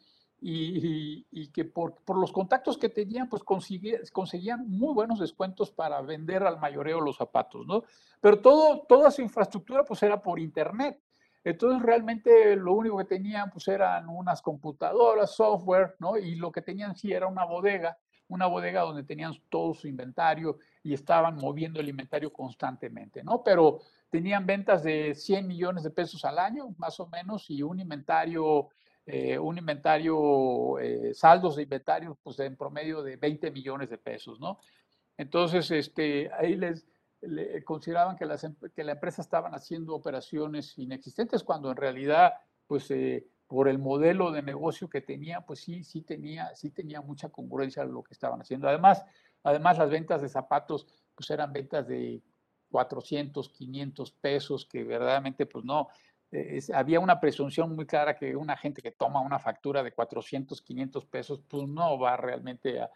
[0.45, 6.43] y, que por, por, los contactos que tenían, pues conseguían muy buenos descuentos para vender
[6.43, 7.83] al mayoreo los zapatos, ¿no?
[8.19, 10.99] Pero todo, toda su infraestructura pues era por internet.
[11.43, 16.17] Entonces realmente lo único que tenían pues eran unas computadoras, software, ¿no?
[16.17, 17.97] Y lo que tenían sí era una bodega,
[18.29, 23.43] una bodega donde tenían todo su inventario y estaban moviendo el inventario constantemente, ¿no?
[23.43, 27.79] Pero tenían ventas de 100 millones de pesos al año, más o menos, y un
[27.79, 28.69] inventario
[29.05, 34.39] eh, un inventario, eh, saldos de inventario, pues en promedio de 20 millones de pesos,
[34.39, 34.59] ¿no?
[35.17, 36.87] Entonces, este, ahí les
[37.63, 42.33] consideraban que, las, que la empresa estaban haciendo operaciones inexistentes cuando en realidad,
[42.67, 47.01] pues, eh, por el modelo de negocio que tenía, pues sí, sí tenía, sí tenía
[47.01, 48.67] mucha congruencia lo que estaban haciendo.
[48.67, 49.03] Además,
[49.43, 52.21] además las ventas de zapatos, pues eran ventas de
[52.71, 55.89] 400, 500 pesos, que verdaderamente, pues no,
[56.73, 61.05] había una presunción muy clara que una gente que toma una factura de 400, 500
[61.05, 62.89] pesos, pues no va realmente a,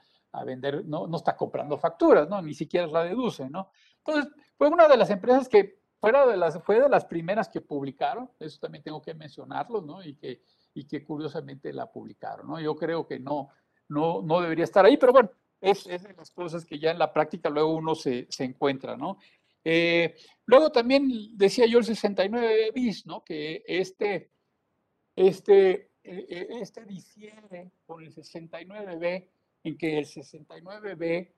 [0.43, 2.41] vender, no, no está comprando facturas, ¿no?
[2.41, 3.69] Ni siquiera la deduce, ¿no?
[3.97, 7.61] Entonces, fue una de las empresas que fuera de las, fue de las primeras que
[7.61, 10.03] publicaron, eso también tengo que mencionarlo, ¿no?
[10.03, 10.41] Y que,
[10.73, 12.59] y que curiosamente la publicaron, ¿no?
[12.59, 13.49] Yo creo que no,
[13.89, 16.99] no, no debería estar ahí, pero bueno, es, es de las cosas que ya en
[16.99, 19.17] la práctica luego uno se, se encuentra, ¿no?
[19.63, 23.23] Eh, luego también decía yo el 69 bis, ¿no?
[23.23, 24.31] Que este,
[25.15, 29.27] este, e, e, este diciembre con el 69B,
[29.67, 31.31] en que el 69B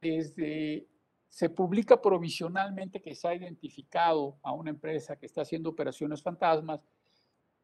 [0.00, 0.88] desde
[1.28, 6.80] se publica provisionalmente que se ha identificado a una empresa que está haciendo operaciones fantasmas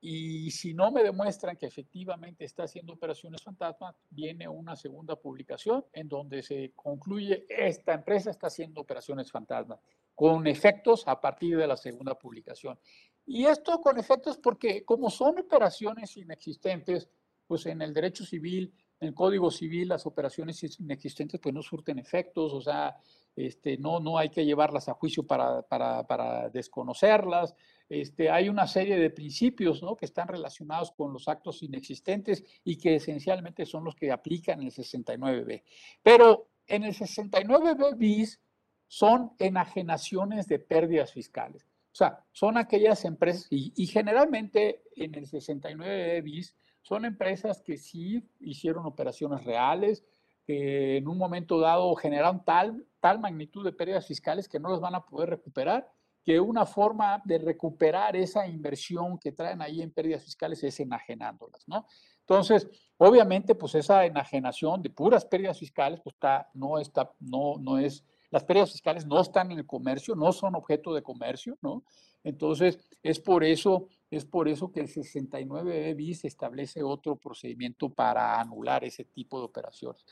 [0.00, 5.84] y si no me demuestran que efectivamente está haciendo operaciones fantasmas, viene una segunda publicación
[5.92, 9.80] en donde se concluye esta empresa está haciendo operaciones fantasmas
[10.14, 12.78] con efectos a partir de la segunda publicación.
[13.26, 17.10] Y esto con efectos porque como son operaciones inexistentes,
[17.46, 21.98] pues en el derecho civil, en el Código Civil, las operaciones inexistentes pues no surten
[21.98, 22.96] efectos, o sea,
[23.36, 27.54] este, no, no hay que llevarlas a juicio para, para, desconocerlas.
[27.88, 29.96] Este, hay una serie de principios ¿no?
[29.96, 34.72] que están relacionados con los actos inexistentes y que esencialmente son los que aplican el
[34.72, 35.62] 69B.
[36.02, 38.40] Pero en el 69B bis
[38.88, 41.64] son enajenaciones de pérdidas fiscales.
[41.92, 46.56] O sea, son aquellas empresas, y, y generalmente en el 69B bis
[46.88, 50.02] son empresas que sí hicieron operaciones reales,
[50.46, 54.80] que en un momento dado generaron tal, tal magnitud de pérdidas fiscales que no las
[54.80, 55.86] van a poder recuperar,
[56.24, 61.68] que una forma de recuperar esa inversión que traen ahí en pérdidas fiscales es enajenándolas,
[61.68, 61.84] ¿no?
[62.20, 67.76] Entonces, obviamente, pues esa enajenación de puras pérdidas fiscales, pues está, no está, no, no
[67.76, 71.84] es, las pérdidas fiscales no están en el comercio, no son objeto de comercio, ¿no?
[72.24, 78.40] Entonces, es por eso, es por eso que el 69 bis establece otro procedimiento para
[78.40, 80.04] anular ese tipo de operaciones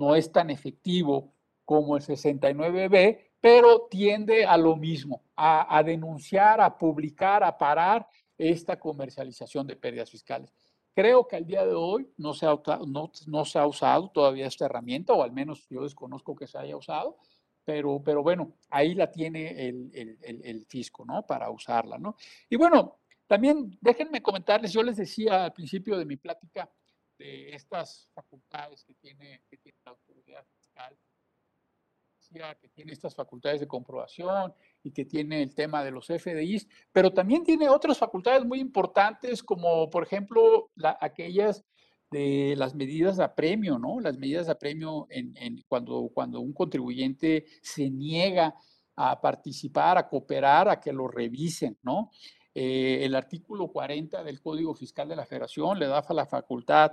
[0.00, 1.34] no es tan efectivo
[1.64, 8.78] como el 69B, pero tiende a lo mismo, a, denunciar, a publicar, a parar esta
[8.78, 10.52] comercialización de pérdidas fiscales.
[10.94, 15.32] Creo que al día de hoy no se, ha, usado todavía esta herramienta, o al
[15.32, 17.18] menos yo desconozco que se haya usado,
[17.64, 21.24] pero, bueno, ahí la tiene el, fisco, ¿no?
[21.26, 22.16] Para usarla, ¿no?
[22.48, 22.99] Y bueno,
[23.30, 26.68] también déjenme comentarles, yo les decía al principio de mi plática
[27.16, 30.98] de estas facultades que tiene, que tiene la autoridad fiscal,
[32.60, 37.12] que tiene estas facultades de comprobación y que tiene el tema de los FDIs, pero
[37.12, 41.64] también tiene otras facultades muy importantes, como por ejemplo aquellas
[42.10, 44.00] de las medidas de apremio, ¿no?
[44.00, 48.56] Las medidas de apremio en, en, cuando, cuando un contribuyente se niega
[48.96, 52.10] a participar, a cooperar, a que lo revisen, ¿no?
[52.54, 56.92] Eh, el artículo 40 del Código Fiscal de la Federación le da la facultad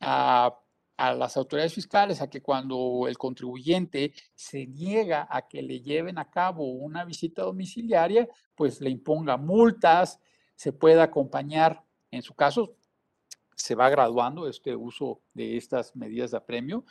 [0.00, 0.56] a,
[0.96, 6.30] las autoridades fiscales a que cuando el contribuyente se niega a que le lleven a
[6.30, 10.20] cabo una visita domiciliaria, pues le imponga multas,
[10.54, 12.76] se pueda acompañar, en su caso,
[13.56, 16.84] se va graduando este uso de estas medidas de apremio.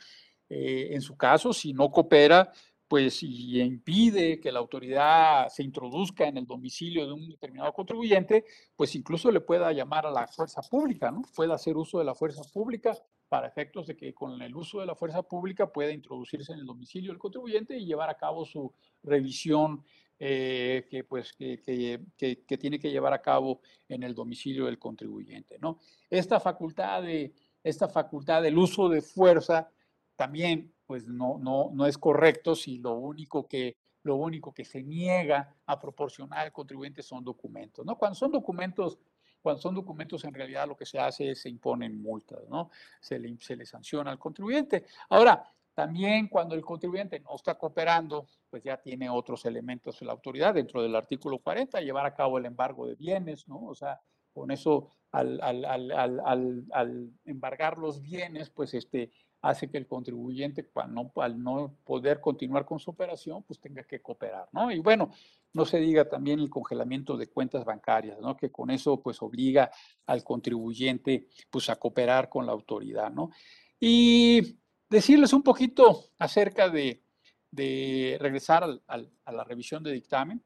[0.50, 2.52] Eh, en su caso, si no coopera,
[2.88, 8.44] pues y impide que la autoridad se introduzca en el domicilio de un determinado contribuyente,
[8.76, 11.22] pues incluso le pueda llamar a la fuerza pública, ¿no?
[11.34, 12.96] Pueda hacer uso de la fuerza pública
[13.28, 16.66] para efectos de que con el uso de la fuerza pública pueda introducirse en el
[16.66, 19.82] domicilio del contribuyente y llevar a cabo su revisión
[20.18, 21.60] eh, que, pues, que,
[22.16, 25.80] que, tiene que llevar a cabo en el domicilio del contribuyente, ¿no?
[26.08, 29.70] Esta facultad, de, esta facultad del uso de fuerza
[30.16, 34.82] también pues no, no, no es correcto si lo único que lo único que se
[34.82, 37.96] niega a proporcionar al contribuyente son documentos, ¿no?
[37.96, 38.98] Cuando son documentos,
[39.40, 42.70] cuando son documentos en realidad lo que se hace es se imponen multas, ¿no?
[43.00, 44.84] Se le, se le sanciona al contribuyente.
[45.08, 50.12] Ahora, también cuando el contribuyente no está cooperando, pues ya tiene otros elementos de la
[50.12, 53.64] autoridad dentro del artículo 40, llevar a cabo el embargo de bienes, ¿no?
[53.64, 54.00] O sea,
[54.32, 59.10] con eso, al, al, al, al embargar los bienes, pues este,
[59.44, 60.66] hace que el contribuyente,
[61.16, 64.70] al no poder continuar con su operación, pues tenga que cooperar, ¿no?
[64.72, 65.10] Y bueno,
[65.52, 68.36] no se diga también el congelamiento de cuentas bancarias, ¿no?
[68.38, 69.70] Que con eso, pues, obliga
[70.06, 73.30] al contribuyente, pues, a cooperar con la autoridad, ¿no?
[73.78, 74.56] Y
[74.88, 77.02] decirles un poquito acerca de,
[78.18, 80.42] regresar a la revisión de dictamen.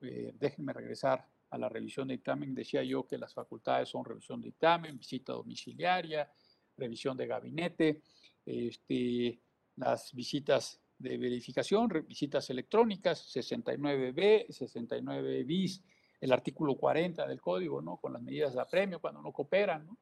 [0.00, 4.40] Eh, déjenme regresar a la revisión de dictamen, decía yo que las facultades son revisión
[4.40, 6.28] de dictamen, visita domiciliaria,
[6.76, 8.02] revisión de gabinete,
[8.44, 9.40] este,
[9.76, 15.82] las visitas de verificación, visitas electrónicas, 69B, 69 bis,
[16.20, 17.96] el artículo 40 del código, ¿no?
[17.96, 19.98] Con las medidas de apremio cuando no cooperan, ¿no?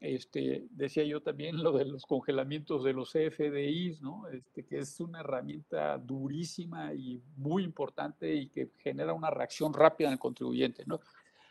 [0.00, 4.28] Este, decía yo también lo de los congelamientos de los CFDIs, ¿no?
[4.28, 10.08] Este, que es una herramienta durísima y muy importante y que genera una reacción rápida
[10.08, 11.00] en el contribuyente, ¿no?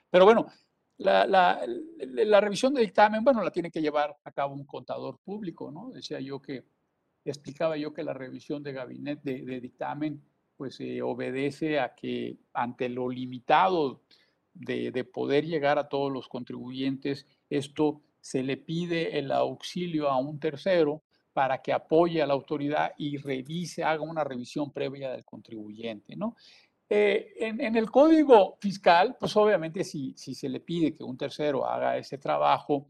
[0.09, 0.47] Pero bueno,
[0.99, 1.65] la, la,
[1.97, 5.91] la, revisión de dictamen, bueno, la tiene que llevar a cabo un contador público, ¿no?
[5.91, 6.65] Decía yo que,
[7.23, 10.21] explicaba yo que la revisión de gabinete, de, dictamen,
[10.57, 14.01] pues eh, obedece a que ante lo limitado
[14.53, 20.17] de, de poder llegar a todos los contribuyentes, esto se le pide el auxilio a
[20.17, 25.23] un tercero para que apoye a la autoridad y revise, haga una revisión previa del
[25.23, 26.35] contribuyente, ¿no?
[26.91, 31.97] Eh, en, el código fiscal, pues obviamente si, se le pide que un tercero haga
[31.97, 32.87] ese trabajo,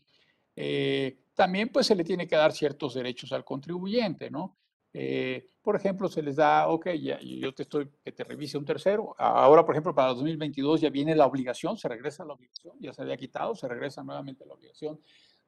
[0.56, 4.56] eh, también pues se le tiene que dar ciertos derechos al contribuyente, ¿no?
[4.94, 6.88] Eh, por ejemplo, se les da, ok,
[7.22, 9.16] yo te estoy, que te revise un tercero.
[9.18, 13.02] Ahora, por ejemplo, para 2022 ya viene la obligación, se regresa la obligación, ya se
[13.02, 15.00] había quitado, se regresa nuevamente la obligación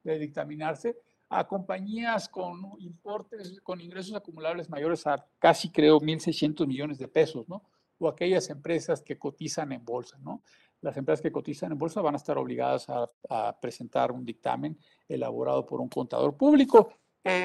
[0.04, 0.96] de dictaminarse
[1.30, 7.48] a compañías con importes, con ingresos acumulables mayores a casi, creo, 1.600 millones de pesos,
[7.48, 7.62] ¿no?
[8.02, 10.42] O aquellas empresas que cotizan en bolsa, ¿no?
[10.80, 14.76] Las empresas que cotizan en bolsa van a estar obligadas a, presentar un dictamen
[15.08, 16.90] elaborado por un contador público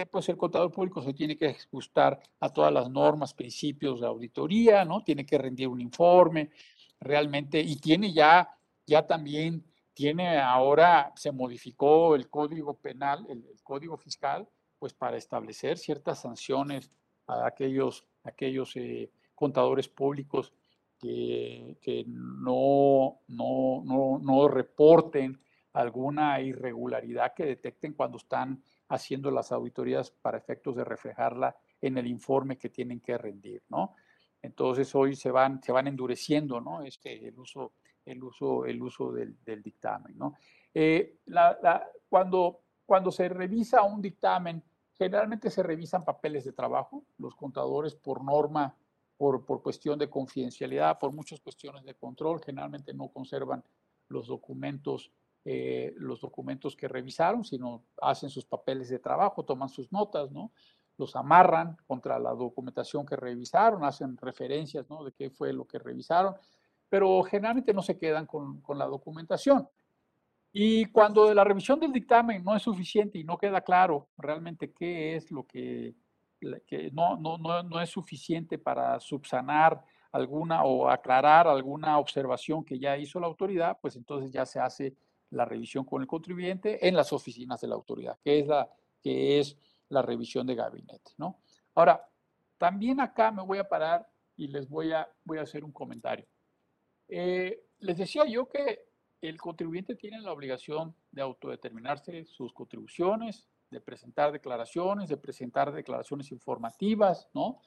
[0.10, 4.84] pues el contador público se tiene que ajustar a todas las normas, principios de auditoría,
[4.84, 5.04] ¿no?
[5.04, 6.50] Tiene que rendir un informe
[7.00, 8.50] realmente y tiene ya,
[8.86, 14.48] ya también, tiene ahora, se modificó el código penal, el, código fiscal,
[14.80, 16.92] pues para establecer ciertas sanciones
[17.28, 20.52] a aquellos, aquellos eh, contadores públicos
[21.00, 25.40] que, no, no, no, no reporten
[25.74, 32.08] alguna irregularidad que detecten cuando están haciendo las auditorías para efectos de reflejarla en el
[32.08, 33.96] informe que tienen que rendir, ¿no?
[34.42, 36.82] Entonces hoy se van, se van endureciendo, ¿no?
[36.82, 37.74] Este, el uso,
[38.06, 40.34] el uso, el uso del, dictamen, ¿no?
[40.74, 41.20] Eh,
[42.10, 48.24] cuando, cuando se revisa un dictamen, generalmente se revisan papeles de trabajo, los contadores por
[48.24, 48.76] norma,
[49.18, 53.64] por, por cuestión de confidencialidad, por muchas cuestiones de control, generalmente no conservan
[54.08, 55.12] los documentos
[55.50, 60.52] eh, los documentos que revisaron, sino hacen sus papeles de trabajo, toman sus notas, ¿no?
[60.98, 65.06] Los amarran contra la documentación que revisaron, hacen referencias, ¿no?
[65.06, 66.36] De qué fue lo que revisaron,
[66.90, 69.70] pero generalmente no se quedan con, con la documentación.
[70.52, 75.16] Y cuando la revisión del dictamen no es suficiente y no queda claro realmente qué
[75.16, 75.96] es lo que,
[76.66, 82.80] que no, no, no, no es suficiente para subsanar alguna o aclarar alguna observación que
[82.80, 84.96] ya hizo la autoridad, pues entonces ya se hace
[85.32, 88.70] la revisión con el contribuyente en las oficinas de la autoridad, que es la,
[89.02, 89.58] que es
[89.90, 91.12] la revisión de gabinete.
[91.18, 91.40] ¿no?
[91.76, 92.08] Ahora,
[92.58, 96.26] también acá me voy a parar y les voy a, voy a hacer un comentario.
[97.08, 98.88] Eh, les decía yo que
[99.22, 106.32] el contribuyente tiene la obligación de autodeterminarse sus contribuciones, de presentar declaraciones, de presentar declaraciones
[106.32, 107.60] informativas, ¿no?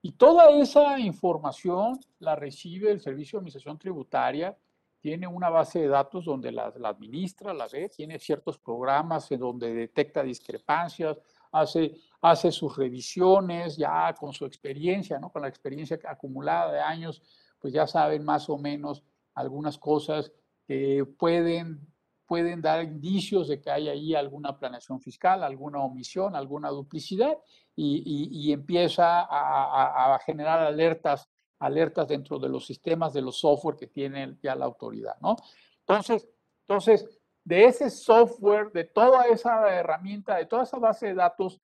[0.00, 4.56] Y toda esa información la recibe el Servicio de Administración Tributaria
[5.00, 9.72] tiene una base de datos donde la, administra, la ve, tiene ciertos programas en donde
[9.72, 11.18] detecta discrepancias,
[11.52, 15.30] hace, hace sus revisiones ya con su experiencia, ¿no?
[15.30, 17.22] con la experiencia acumulada de años,
[17.58, 19.02] pues ya saben más o menos
[19.34, 20.32] algunas cosas
[20.66, 21.86] que pueden,
[22.28, 27.36] pueden dar indicios de que hay ahí alguna planeación fiscal, alguna omisión, alguna duplicidad,
[27.74, 31.28] y, empieza a, a generar alertas
[31.60, 35.36] alertas dentro de los sistemas de los software que tiene ya la autoridad, ¿no?
[35.80, 36.28] Entonces,
[36.60, 37.08] entonces,
[37.44, 41.60] de ese software, de toda esa herramienta, de toda esa base de datos,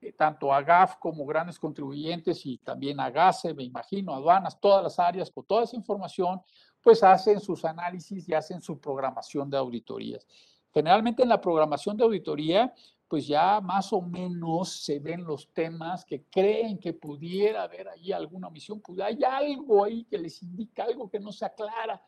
[0.00, 4.82] eh, tanto a GAF como grandes contribuyentes y también a GASE, me imagino, aduanas, todas
[4.82, 6.42] las áreas, con toda esa información,
[6.82, 10.26] pues hacen sus análisis y hacen su programación de auditorías.
[10.72, 12.72] Generalmente en la programación de auditoría,
[13.06, 18.10] pues ya más o menos se ven los temas que creen que pudiera haber ahí
[18.10, 22.02] alguna omisión, pues hay algo ahí que les indica algo que no se aclara.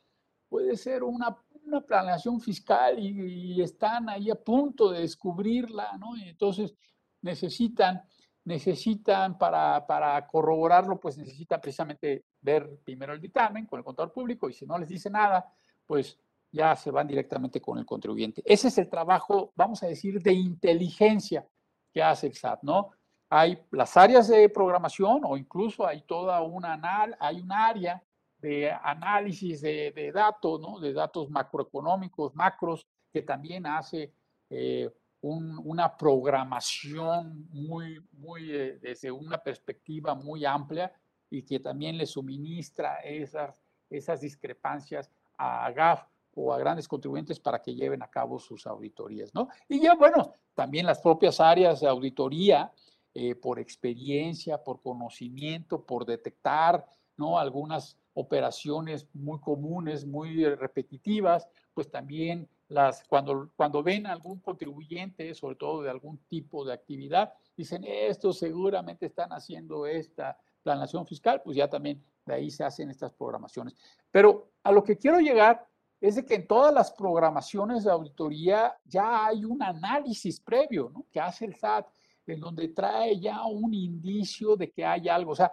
[0.49, 1.37] Puede ser una,
[1.67, 6.17] una planeación fiscal y, están ahí a punto de descubrirla, ¿no?
[6.17, 6.75] Y entonces
[7.21, 8.03] necesitan,
[8.45, 14.49] necesitan para, para corroborarlo, pues necesitan precisamente ver primero el dictamen con el contador público
[14.49, 15.51] y si no les dice nada,
[15.87, 16.19] pues
[16.53, 18.43] ya se van directamente con el contribuyente.
[18.45, 21.47] Ese es el trabajo, vamos a decir, de inteligencia
[21.93, 22.91] que hace el SAT, ¿no?
[23.31, 26.79] Hay las áreas de programación o incluso hay toda una,
[27.19, 28.01] hay un área
[28.39, 30.79] de análisis de, datos, ¿no?
[30.79, 34.13] de datos macroeconómicos, macros, que también hace
[34.51, 34.91] eh,
[35.23, 40.93] una programación muy, muy eh, desde una perspectiva muy amplia
[41.35, 43.55] y que también le suministra esas,
[43.91, 46.07] esas discrepancias a GAF
[46.37, 49.49] o a grandes contribuyentes para que lleven a cabo sus auditorías, ¿no?
[49.69, 52.73] Y ya, bueno, también las propias áreas de auditoría,
[53.13, 57.39] eh, por experiencia, por conocimiento, por detectar, ¿no?
[57.39, 65.35] Algunas operaciones muy comunes, muy repetitivas, pues también las, cuando, cuando ven a algún contribuyente,
[65.35, 71.41] sobre todo de algún tipo de actividad, dicen, estos seguramente están haciendo esta planación fiscal,
[71.45, 73.77] pues ya también de ahí se hacen estas programaciones.
[74.11, 75.69] Pero a lo que quiero llegar
[76.01, 81.07] es de que en todas las programaciones de auditoría ya hay un análisis previo ¿no?
[81.13, 81.87] que hace el SAT,
[82.27, 85.33] en donde trae ya un indicio de que hay algo.
[85.33, 85.53] O sea,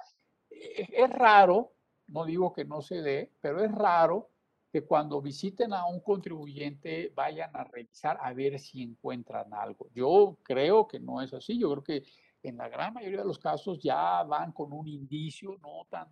[0.49, 1.73] e, es raro,
[2.07, 4.29] no digo que no se dé, pero es raro
[4.71, 9.89] que cuando visiten a un contribuyente vayan a revisar a ver si encuentran algo.
[9.93, 12.03] Yo creo que no es así, yo creo que
[12.43, 16.07] en la gran mayoría de los casos ya van con un indicio no tan,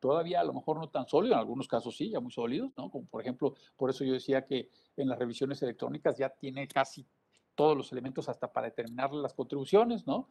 [0.00, 2.90] todavía a lo mejor no tan sólido, en algunos casos sí, ya muy sólidos, ¿no?
[2.90, 7.06] Como por ejemplo, por eso yo decía que en las revisiones electrónicas ya tiene casi
[7.54, 10.28] todos los elementos hasta para determinar las contribuciones, ¿no?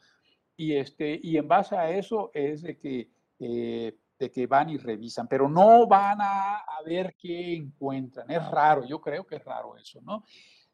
[0.58, 4.78] Y, este, y en base a eso es de que, eh, de que van y
[4.78, 8.30] revisan, pero no van a, a, ver qué encuentran.
[8.30, 10.26] Es raro, yo creo que es raro eso, ¿no?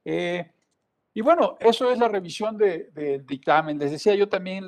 [0.04, 0.52] Eh,
[1.18, 3.80] y bueno, eso es la revisión del de dictamen.
[3.80, 4.66] Les decía yo también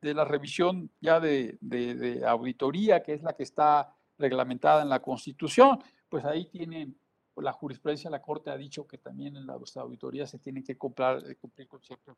[0.00, 5.02] de la revisión ya de, de, auditoría, que es la que está reglamentada en la
[5.02, 5.82] Constitución.
[6.08, 6.96] Pues ahí tienen
[7.34, 11.24] la jurisprudencia, la Corte ha dicho que también en la auditoría se tiene que cumplir,
[11.28, 12.16] eh, cumplir con ciertos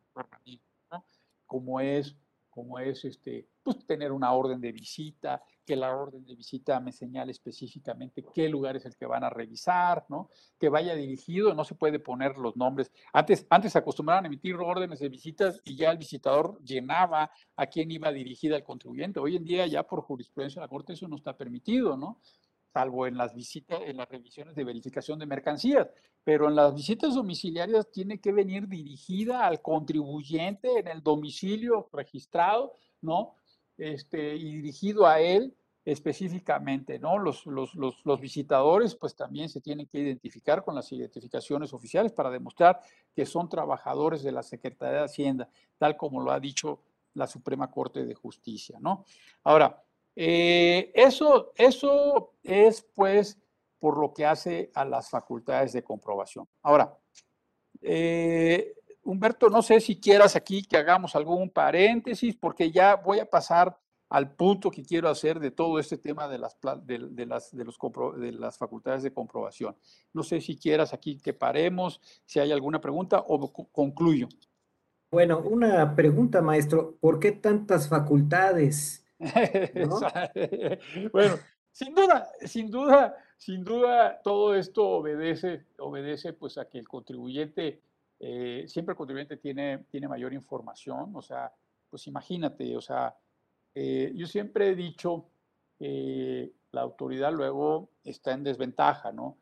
[0.90, 1.04] ¿no?
[1.46, 2.14] como es
[2.52, 6.92] como es este, pues, tener una orden de visita, que la orden de visita me
[6.92, 10.28] señale específicamente qué lugar es el que van a revisar, ¿no?
[10.60, 12.92] que vaya dirigido, no se puede poner los nombres.
[13.14, 17.90] Antes, antes acostumbraban a emitir órdenes de visitas y ya el visitador llenaba a quién
[17.90, 19.18] iba dirigida el contribuyente.
[19.18, 22.20] Hoy en día ya por jurisprudencia de la Corte eso no está permitido, ¿no?
[22.72, 25.88] Salvo en las visitas, en las revisiones de verificación de mercancías,
[26.24, 32.74] pero en las visitas domiciliarias tiene que venir dirigida al contribuyente en el domicilio registrado,
[33.00, 33.34] ¿no?
[33.76, 35.54] Este, y dirigido a él
[35.84, 37.18] específicamente, ¿no?
[37.18, 42.12] Los, los, los, los, visitadores pues también se tienen que identificar con las identificaciones oficiales
[42.12, 42.80] para demostrar
[43.14, 45.48] que son trabajadores de la Secretaría de Hacienda,
[45.78, 46.80] tal como lo ha dicho
[47.14, 49.04] la Suprema Corte de Justicia, ¿no?
[49.42, 49.82] Ahora,
[50.16, 53.38] eh, eso, eso es pues
[53.78, 56.46] por lo que hace a las facultades de comprobación.
[56.62, 56.96] Ahora,
[57.80, 63.28] eh, Humberto, no sé si quieras aquí que hagamos algún paréntesis, porque ya voy a
[63.28, 63.76] pasar
[64.08, 67.78] al punto que quiero hacer de todo este tema de las, de, las, de, los
[68.18, 69.74] de las facultades de comprobación.
[70.12, 74.28] No sé si quieras aquí que paremos, si hay alguna pregunta o concluyo.
[75.10, 76.96] Bueno, una pregunta, maestro.
[77.00, 79.01] ¿Por qué tantas facultades?
[81.12, 81.36] bueno,
[81.70, 87.80] sin duda, sin duda, sin duda, todo esto obedece, obedece pues a que el contribuyente,
[88.20, 91.52] eh, siempre el contribuyente tiene, tiene mayor información, o sea,
[91.88, 93.16] pues imagínate, o sea,
[93.74, 95.28] eh, yo siempre he dicho
[95.78, 99.38] que la autoridad luego está en desventaja, ¿no?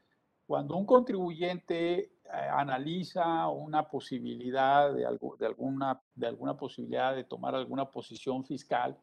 [0.47, 2.11] Cuando un contribuyente eh,
[2.53, 8.97] analiza una posibilidad de, algo, de, alguna, de alguna posibilidad de tomar alguna posición fiscal,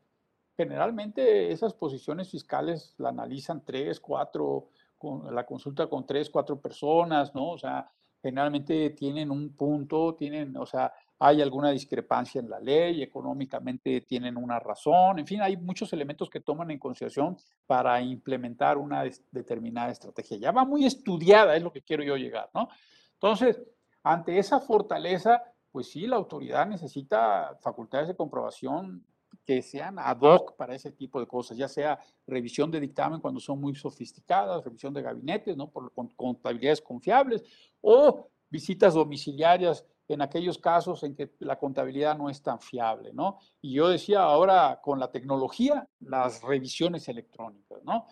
[0.58, 7.36] Generalmente esas posiciones fiscales la analizan tres, cuatro, con la consulta con tres, cuatro personas,
[7.36, 7.52] ¿no?
[7.52, 7.88] O sea,
[8.24, 14.36] generalmente tienen un punto, tienen, o sea, hay alguna discrepancia en la ley, económicamente tienen
[14.36, 17.38] una razón, en fin, hay muchos elementos que toman en consideración
[17.68, 20.38] para implementar una determinada estrategia.
[20.38, 22.68] Ya va muy estudiada, es lo que quiero yo llegar, ¿no?
[23.14, 23.62] Entonces,
[24.02, 29.06] ante esa fortaleza, pues sí, la autoridad necesita facultades de comprobación
[29.48, 33.40] que sean ad hoc para ese tipo de cosas, ya sea revisión de dictamen cuando
[33.40, 35.72] son muy sofisticadas, revisión de gabinetes, ¿no?
[35.72, 37.46] Por contabilidades confiables,
[37.80, 43.40] o visitas domiciliarias en aquellos casos en que la contabilidad no es tan fiable, ¿no?
[43.62, 48.06] Y yo decía ahora con la tecnología, las revisiones electrónicas, ¿no?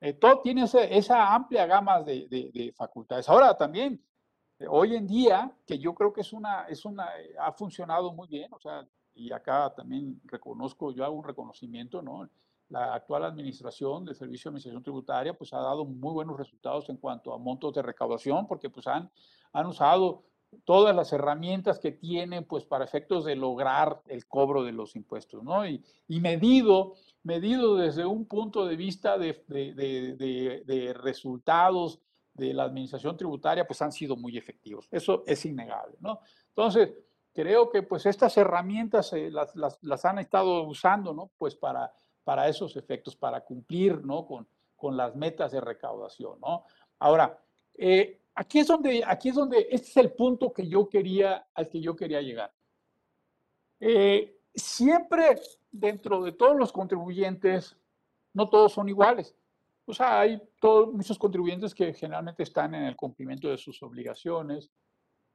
[0.00, 3.28] Eh, todo tiene esa, amplia gama de, de, facultades.
[3.28, 4.02] Ahora también,
[4.58, 8.26] eh, hoy en día, que yo creo que es una, es una, ha funcionado muy
[8.26, 12.28] bien, o sea, y acá también reconozco, yo hago un reconocimiento, ¿no?
[12.68, 16.96] La actual administración del Servicio de Administración Tributaria pues ha dado muy buenos resultados en
[16.96, 19.10] cuanto a montos de recaudación porque pues han,
[19.52, 20.24] han usado
[20.64, 25.42] todas las herramientas que tienen pues para efectos de lograr el cobro de los impuestos,
[25.42, 25.66] ¿no?
[25.66, 32.00] Y, y medido, medido desde un punto de vista de, de, de, de, resultados
[32.34, 34.88] de la administración tributaria, pues han sido muy efectivos.
[34.90, 36.20] Eso es innegable, ¿no?
[36.48, 36.90] Entonces,
[37.32, 41.30] creo que pues estas herramientas eh, las, han estado usando, ¿no?
[41.38, 41.92] Pues para,
[42.24, 44.26] para esos efectos, para cumplir, ¿no?
[44.26, 46.64] Con, con las metas de recaudación, ¿no?
[46.98, 47.38] Ahora,
[47.74, 51.68] eh, aquí es donde, aquí es donde, este es el punto que yo quería, al
[51.68, 52.52] que yo quería llegar.
[53.80, 57.76] Eh, siempre dentro de todos los contribuyentes,
[58.34, 59.34] no todos son iguales.
[59.84, 64.70] O sea, hay todos, muchos contribuyentes que generalmente están en el cumplimiento de sus obligaciones.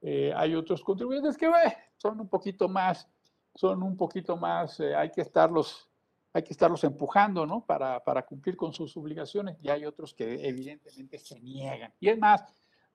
[0.01, 1.49] Eh, hay otros contribuyentes que
[1.97, 3.07] son un poquito más,
[3.55, 5.89] son un poquito más, eh, hay que estarlos,
[6.33, 7.65] hay que estarlos empujando, ¿no?
[7.65, 9.57] Para, para cumplir con sus obligaciones.
[9.61, 11.93] Y hay otros que evidentemente se niegan.
[11.99, 12.43] Y es más,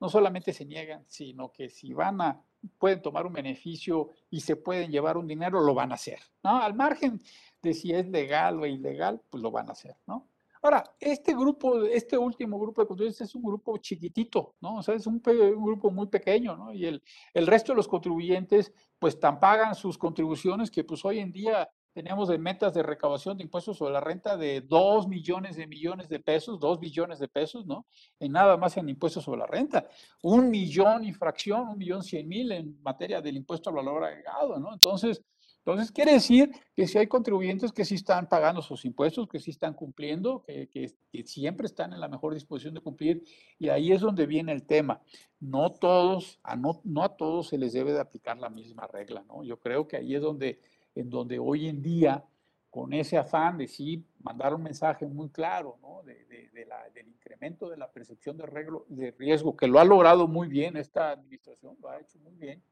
[0.02, 2.42] no solamente se niegan, sino que si van a,
[2.78, 6.60] pueden tomar un beneficio y se pueden llevar un dinero, lo van a hacer, ¿no?
[6.60, 7.20] Al margen
[7.62, 10.26] de si es legal o ilegal, pues lo van a hacer, ¿no?
[10.62, 14.76] Ahora, este grupo, este último grupo de contribuyentes es un grupo chiquitito, ¿no?
[14.76, 16.72] O sea, es un, grupo muy pequeño, ¿no?
[16.72, 17.02] Y el,
[17.34, 21.68] el resto de los contribuyentes, pues tan pagan sus contribuciones que pues hoy en día
[21.92, 26.08] tenemos de metas de recaudación de impuestos sobre la renta de 2 millones de millones
[26.08, 27.86] de pesos, 2 billones de pesos, ¿no?
[28.18, 29.86] En nada más en impuestos sobre la renta.
[30.22, 34.58] Un millón y fracción, un millón cien mil en materia del impuesto al valor agregado,
[34.58, 34.72] ¿no?
[34.72, 35.22] Entonces,
[35.64, 39.52] entonces quiere decir que si hay contribuyentes que sí están pagando sus impuestos, que sí
[39.52, 43.22] están cumpliendo, que, que, que siempre están en la mejor disposición de cumplir,
[43.60, 45.00] y ahí es donde viene el tema.
[45.38, 49.24] No todos, a no, no a todos se les debe de aplicar la misma regla,
[49.28, 49.44] ¿no?
[49.44, 50.58] Yo creo que ahí es donde
[50.94, 52.24] en donde hoy en día,
[52.70, 56.02] con ese afán de sí mandar un mensaje muy claro ¿no?
[56.04, 59.78] de, de, de la, del incremento de la percepción de, reglo, de riesgo, que lo
[59.78, 62.62] ha logrado muy bien esta administración, lo ha hecho muy bien,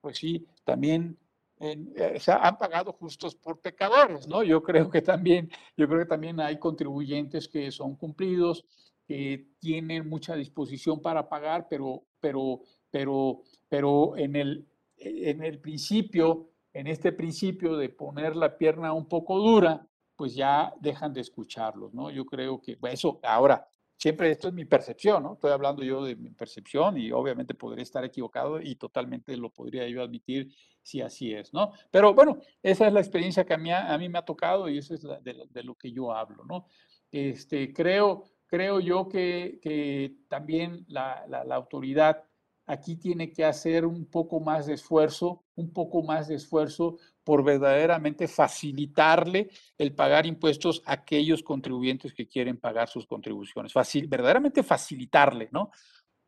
[0.00, 1.16] pues sí, también
[1.62, 4.42] en, eh, han pagado justos por pecadores, ¿no?
[4.42, 8.64] Yo creo que también, yo creo que también hay contribuyentes que son cumplidos,
[9.06, 12.60] que tienen mucha disposición para pagar, pero, pero,
[12.90, 19.06] pero, pero en el, en el principio en este principio de poner la pierna un
[19.06, 19.86] poco dura,
[20.16, 22.10] pues ya dejan de escucharlos, ¿no?
[22.10, 23.68] Yo creo que eso, ahora,
[24.02, 25.34] siempre esto es mi percepción, ¿no?
[25.34, 29.86] Estoy hablando yo de mi percepción y obviamente podría estar equivocado y totalmente lo podría
[29.86, 31.70] yo admitir si así es, ¿no?
[31.88, 34.78] Pero bueno, esa es la experiencia que a mí, a mí me ha tocado y
[34.78, 36.66] eso es de, lo que yo hablo, ¿no?
[37.12, 42.24] Este, creo, creo yo que, que también la, la autoridad
[42.66, 47.44] aquí tiene que hacer un poco más de esfuerzo, un poco más de esfuerzo por
[47.44, 53.72] verdaderamente facilitarle el pagar impuestos a aquellos contribuyentes que quieren pagar sus contribuciones.
[53.72, 55.70] Facil, verdaderamente facilitarle, ¿no?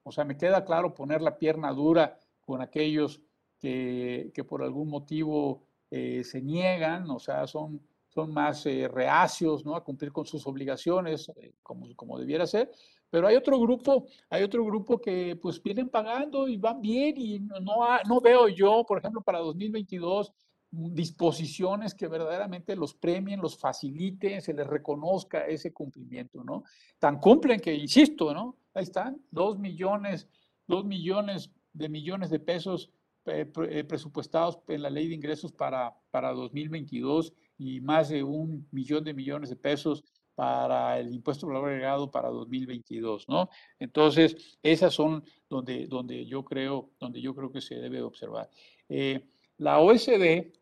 [0.03, 3.23] O sea, me queda claro poner la pierna dura con aquellos
[3.59, 9.65] que, que por algún motivo eh, se niegan, o sea, son, son más eh, reacios
[9.65, 9.77] ¿no?
[9.77, 12.71] a cumplir con sus obligaciones, eh, como, como debiera ser,
[13.15, 17.39] pero hay otro grupo, hay otro grupo que pues vienen pagando y van bien y
[17.39, 17.61] no,
[18.09, 20.33] no veo yo, por ejemplo, para 2022
[20.73, 26.65] disposiciones que verdaderamente los premien, los faciliten, se les reconozca ese cumplimiento, ¿no?
[26.99, 28.57] Tan cumplen que, insisto, ¿no?
[28.75, 30.27] Ahí están, dos millones,
[30.67, 32.91] dos millones de millones de pesos
[33.27, 33.45] eh,
[33.89, 39.15] presupuestados en la ley de ingresos para, para 2022 y más de un millón de
[39.15, 40.03] millones de pesos
[40.35, 43.49] para el impuesto valor agregado para 2022, ¿no?
[43.79, 48.51] Entonces, esas son donde, donde, yo, creo, donde yo creo que se debe observar.
[48.89, 49.29] Eh,
[49.59, 50.53] la OSD,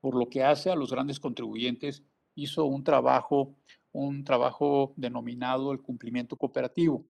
[0.00, 2.02] por lo que hace a los grandes contribuyentes,
[2.34, 3.54] hizo un trabajo,
[3.92, 7.04] un trabajo denominado el cumplimiento cooperativo.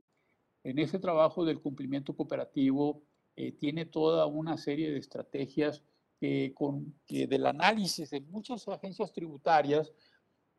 [0.62, 3.02] En ese trabajo del cumplimiento cooperativo
[3.36, 5.82] eh, tiene toda una serie de estrategias
[6.54, 9.90] con, que del análisis de muchas agencias tributarias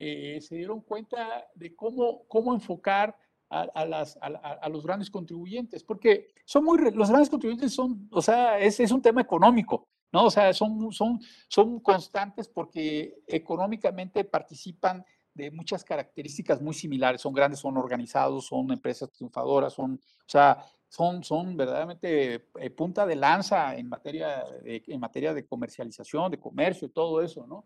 [0.04, 3.16] eh, se dieron cuenta de cómo, cómo enfocar
[3.52, 8.08] a, a, las, a, a, los grandes contribuyentes, porque son muy, los grandes contribuyentes son,
[8.12, 10.26] o sea, es, es un tema económico, ¿no?
[10.26, 17.34] O sea, son, son, son constantes porque económicamente participan de muchas características muy similares, son
[17.34, 23.18] grandes, son organizados, son empresas triunfadoras, son, o sea, son, son verdaderamente eh, punta de
[23.18, 27.66] lanza en materia, de, en materia de comercialización, de comercio, todo eso, ¿no?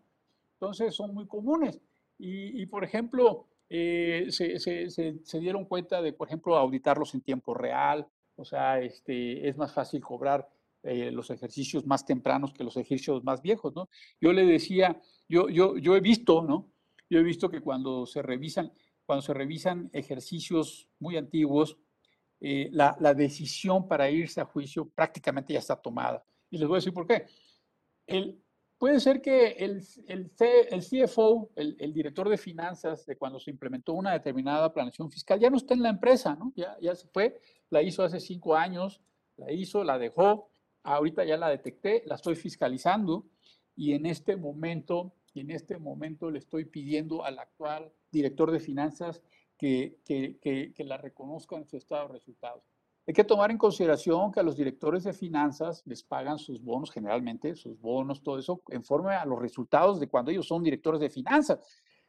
[0.52, 1.80] Entonces son muy comunes.
[2.18, 8.06] Y, por ejemplo, eh, se, dieron cuenta de, por ejemplo, auditarlos en tiempo real,
[8.36, 10.48] o sea, este, es más fácil cobrar
[10.82, 13.88] eh, los ejercicios más tempranos que los ejercicios más viejos, ¿no?
[14.20, 16.70] Yo le decía, yo, yo, yo he visto, ¿no?
[17.10, 18.72] Yo he visto que cuando se revisan,
[19.04, 21.76] cuando se revisan ejercicios muy antiguos,
[22.40, 26.24] eh, la, la, decisión para irse a juicio prácticamente ya está tomada.
[26.50, 27.26] Y les voy a decir por qué.
[28.06, 28.38] El,
[28.78, 30.30] puede ser que el, el,
[30.70, 35.50] el CFO, el, director de finanzas, de cuando se implementó una determinada planeación fiscal, ya
[35.50, 36.52] no está en la empresa, ¿no?
[36.56, 39.00] Ya, ya se fue, la hizo hace cinco años,
[39.36, 40.50] la hizo, la dejó,
[40.82, 43.26] ahorita ya la detecté, la estoy fiscalizando
[43.74, 49.22] y en este momento, en este momento le estoy pidiendo al actual director de finanzas
[49.58, 52.62] que, que, que, la reconozca en su estado de resultados.
[53.06, 56.90] Hay que tomar en consideración que a los directores de finanzas les pagan sus bonos,
[56.90, 61.00] generalmente sus bonos, todo eso, en forma a los resultados de cuando ellos son directores
[61.00, 61.60] de finanzas.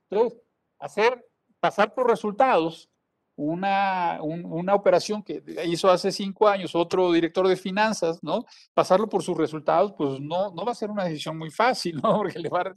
[0.09, 0.39] Entonces,
[0.79, 1.23] hacer,
[1.59, 2.89] pasar por resultados
[3.37, 8.45] una, una operación que hizo hace cinco años otro director de finanzas, ¿no?
[8.73, 12.01] Pasarlo por sus resultados, pues no, no va a ser una decisión muy fácil, ¿no?
[12.17, 12.75] Porque les va, a,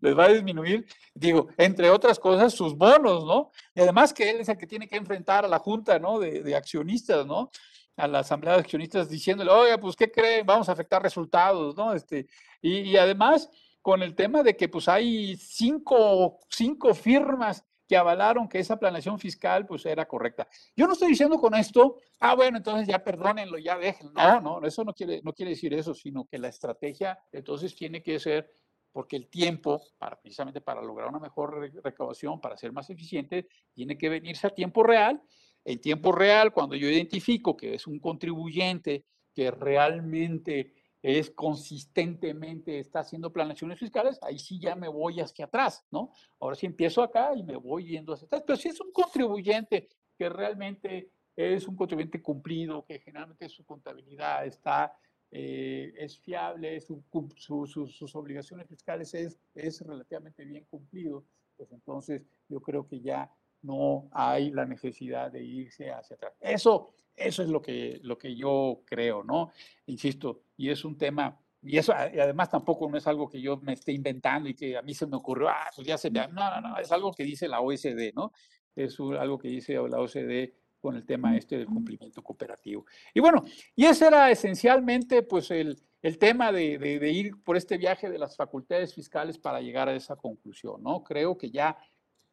[0.00, 0.84] les va a disminuir,
[1.14, 3.52] digo, entre otras cosas, sus bonos, ¿no?
[3.72, 6.18] Y además que él es el que tiene que enfrentar a la junta, ¿no?
[6.18, 7.52] De, de accionistas, ¿no?
[7.96, 10.44] A la asamblea de accionistas diciéndole, oye, pues, ¿qué creen?
[10.44, 11.92] Vamos a afectar resultados, ¿no?
[11.92, 12.26] Este,
[12.60, 13.48] y, y además
[13.80, 19.18] con el tema de que pues hay cinco, cinco firmas que avalaron que esa planeación
[19.18, 20.48] fiscal pues era correcta.
[20.76, 24.12] Yo no estoy diciendo con esto, ah, bueno, entonces ya perdónenlo, ya déjenlo.
[24.14, 28.02] No, no, eso no quiere, no quiere decir eso, sino que la estrategia entonces tiene
[28.02, 28.50] que ser,
[28.92, 33.98] porque el tiempo, para, precisamente para lograr una mejor recaudación, para ser más eficiente, tiene
[33.98, 35.22] que venirse a tiempo real.
[35.64, 39.04] En tiempo real, cuando yo identifico que es un contribuyente
[39.34, 40.72] que realmente
[41.04, 46.10] es consistentemente está haciendo planeaciones fiscales, ahí sí ya me voy hacia atrás, ¿no?
[46.40, 49.90] Ahora sí empiezo acá y me voy yendo hacia atrás, pero si es un contribuyente
[50.16, 54.96] que realmente es un contribuyente cumplido, que generalmente su contabilidad está,
[55.30, 57.04] eh, es fiable, su,
[57.36, 61.22] sus obligaciones fiscales es, es relativamente bien cumplido,
[61.58, 63.30] pues entonces yo creo que ya
[63.64, 66.34] no hay la necesidad de irse hacia atrás.
[66.40, 69.50] Eso, eso es lo que, lo que yo creo, ¿no?
[69.86, 73.72] Insisto, y es un tema, y eso además tampoco no es algo que yo me
[73.72, 76.26] esté inventando y que a mí se me ocurrió, ah, pues ya se me...
[76.28, 78.32] No, no, no, es algo que dice la OSD, ¿no?
[78.76, 82.84] Es algo que dice la OSD con el tema este del cumplimiento cooperativo.
[83.14, 83.42] Y bueno,
[83.74, 88.18] y ese era esencialmente pues el, el tema de, de, ir por este viaje de
[88.18, 91.02] las facultades fiscales para llegar a esa conclusión, ¿no?
[91.02, 91.78] Creo que ya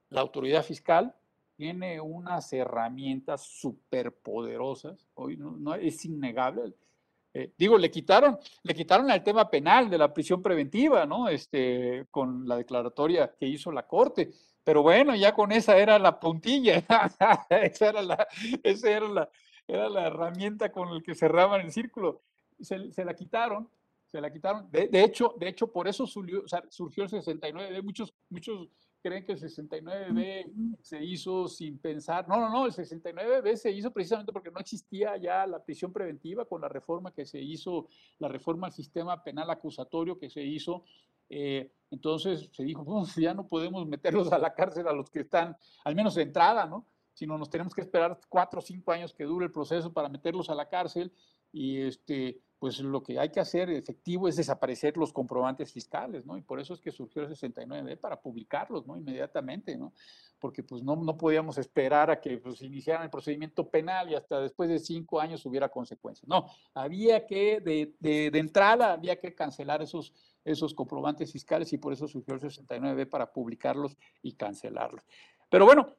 [0.10, 1.16] la autoridad fiscal
[1.62, 6.74] tiene unas herramientas superpoderosas, hoy no, es innegable.
[7.36, 11.30] Eh, digo, le quitaron, le quitaron el tema penal de la prisión preventiva, ¿no?
[11.30, 14.32] Este, con la declaratoria que hizo la Corte.
[14.64, 16.78] Pero bueno, ya con esa era la puntilla,
[17.52, 18.28] esa era la,
[18.64, 19.30] esa era la,
[19.68, 22.24] era la herramienta con la que cerraban el círculo.
[22.60, 23.70] Se, se la quitaron,
[24.08, 24.68] se la quitaron.
[24.72, 27.84] De, de, hecho, de hecho, por eso surgió, surgió el 69.
[27.84, 28.68] Muchos, muchos
[29.02, 32.28] creen que el 69B se hizo sin pensar.
[32.28, 36.46] No, no, no, el 69B se hizo precisamente porque no existía ya la prisión preventiva
[36.46, 37.88] con la reforma que se hizo,
[38.20, 40.84] la reforma al sistema penal acusatorio que se hizo.
[41.30, 45.22] Eh, entonces se dijo, pues ya no podemos meterlos a la cárcel a los que
[45.22, 46.86] están, al menos de entrada, ¿no?
[47.14, 50.50] Sino nos tenemos que esperar cuatro o cinco años que dure el proceso para meterlos
[50.50, 51.12] a la cárcel
[51.52, 56.38] y este, pues lo que hay que hacer efectivo es desaparecer los comprobantes fiscales, ¿no?
[56.38, 58.96] Y por eso es que surgió el 69 para publicarlos, ¿no?
[58.96, 59.94] Inmediatamente, ¿no?
[60.38, 64.40] Porque pues no, no podíamos esperar a que pues, iniciaran el procedimiento penal y hasta
[64.40, 66.28] después de cinco años hubiera consecuencias.
[66.28, 70.14] No, había que, de, de, de entrada, había que cancelar esos,
[70.46, 75.02] esos comprobantes fiscales y por eso surgió el 69 para publicarlos y cancelarlos.
[75.50, 75.96] Pero bueno,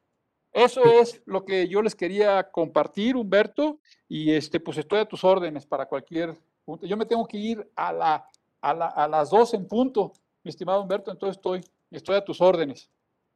[0.53, 5.25] eso es lo que yo les quería compartir, Humberto, y este, pues estoy a tus
[5.25, 6.85] órdenes para cualquier punto.
[6.85, 8.29] Yo me tengo que ir a, la,
[8.61, 11.61] a, la, a las dos en punto, mi estimado Humberto, entonces estoy,
[11.91, 12.89] estoy a tus órdenes.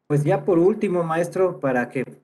[0.07, 2.23] Pues ya por último, maestro, para que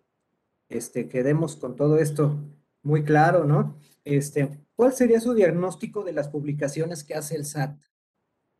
[0.69, 2.37] este, quedemos con todo esto
[2.81, 3.77] muy claro, ¿no?
[4.03, 7.77] Este, ¿Cuál sería su diagnóstico de las publicaciones que hace el SAT?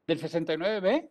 [0.08, 1.10] ¿Del 69B?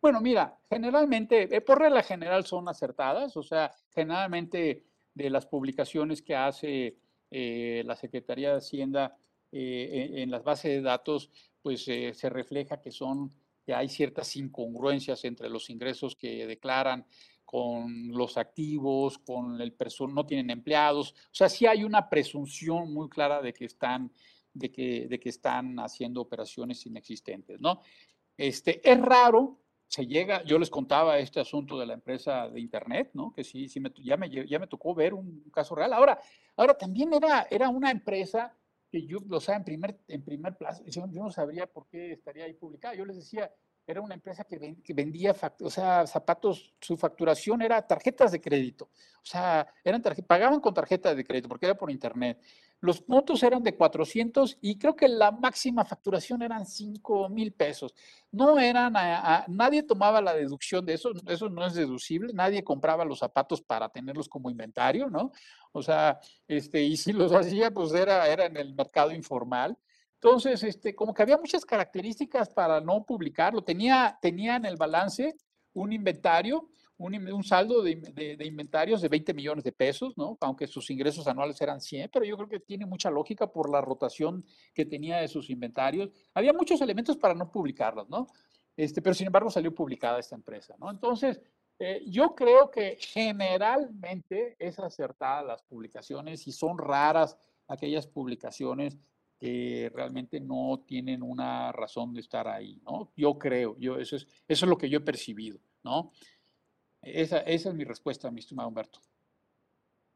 [0.00, 6.22] Bueno, mira, generalmente, eh, por regla general son acertadas, o sea, generalmente de las publicaciones
[6.22, 6.96] que hace
[7.30, 9.16] eh, la Secretaría de Hacienda
[9.58, 11.30] eh, en, en, las bases de datos,
[11.62, 13.32] pues eh, se refleja que son,
[13.64, 17.06] que hay ciertas incongruencias entre los ingresos que declaran
[17.44, 22.92] con los activos, con el personal, no tienen empleados, o sea, sí hay una presunción
[22.92, 24.12] muy clara de que están,
[24.52, 27.80] de que, de que están haciendo operaciones inexistentes, ¿no?
[28.36, 33.10] Este, es raro se llega, yo les contaba este asunto de la empresa de internet,
[33.14, 33.32] ¿no?
[33.32, 35.92] Que sí, sí me, ya, me, ya me tocó ver un caso real.
[35.92, 36.20] Ahora,
[36.56, 38.52] ahora también era, era una empresa
[38.96, 42.44] que yo, o sea, en primer, en primer plazo, yo, no sabría por qué estaría
[42.44, 42.94] ahí publicada.
[42.94, 43.52] Yo les decía,
[43.86, 48.86] era una empresa que, vendía, o sea, zapatos, su facturación era tarjetas de crédito.
[48.86, 52.40] O sea, eran pagaban con tarjetas de crédito porque era por internet.
[52.86, 57.92] Los montos eran de 400 y creo que la máxima facturación eran 5 mil pesos.
[58.30, 58.94] No eran,
[59.48, 63.88] nadie tomaba la deducción de eso, eso no es deducible, nadie compraba los zapatos para
[63.88, 65.32] tenerlos como inventario, ¿no?
[65.72, 69.76] O sea, este, y si los hacía, pues era, era en el mercado informal.
[70.14, 73.62] Entonces, este, como que había muchas características para no publicarlo.
[73.62, 75.36] Tenía, tenía en el balance
[75.74, 80.38] un inventario, un, saldo de, inventarios de 20 millones de pesos, ¿no?
[80.40, 83.80] Aunque sus ingresos anuales eran 100, pero yo creo que tiene mucha lógica por la
[83.80, 86.10] rotación que tenía de sus inventarios.
[86.34, 88.28] Había muchos elementos para no publicarlos, ¿no?
[88.76, 90.90] Este, pero sin embargo salió publicada esta empresa, ¿no?
[90.90, 91.40] Entonces,
[91.78, 97.36] eh, yo creo que generalmente es acertada las publicaciones y son raras
[97.68, 98.96] aquellas publicaciones
[99.38, 103.12] que realmente no tienen una razón de estar ahí, ¿no?
[103.16, 106.12] Yo creo, yo, eso, es, eso es lo que yo he percibido, ¿no?
[107.06, 108.98] Esa, esa es mi respuesta, mi estimado Humberto.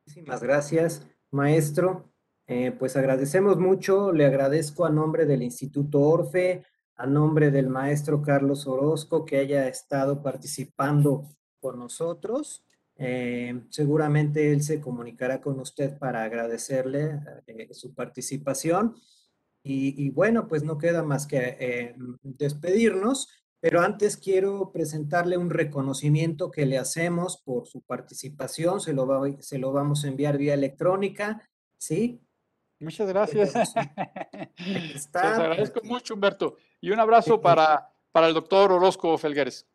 [0.07, 2.13] Muchísimas gracias, maestro.
[2.49, 6.65] Eh, pues agradecemos mucho, le agradezco a nombre del Instituto Orfe,
[6.97, 11.29] a nombre del maestro Carlos Orozco, que haya estado participando
[11.61, 12.65] con nosotros.
[12.97, 18.97] Eh, seguramente él se comunicará con usted para agradecerle eh, su participación.
[19.63, 23.29] Y, bueno, pues no queda más que despedirnos,
[23.61, 28.81] pero antes quiero presentarle un reconocimiento que le hacemos por su participación.
[28.81, 29.07] Se lo,
[29.41, 31.47] se lo vamos a enviar vía electrónica,
[31.79, 32.21] ¿sí?
[32.79, 33.53] Muchas gracias.
[34.95, 35.31] Está.
[35.31, 36.57] Les agradezco mucho, Humberto.
[36.81, 39.69] Y un abrazo para, para el doctor Orozco Felgueres.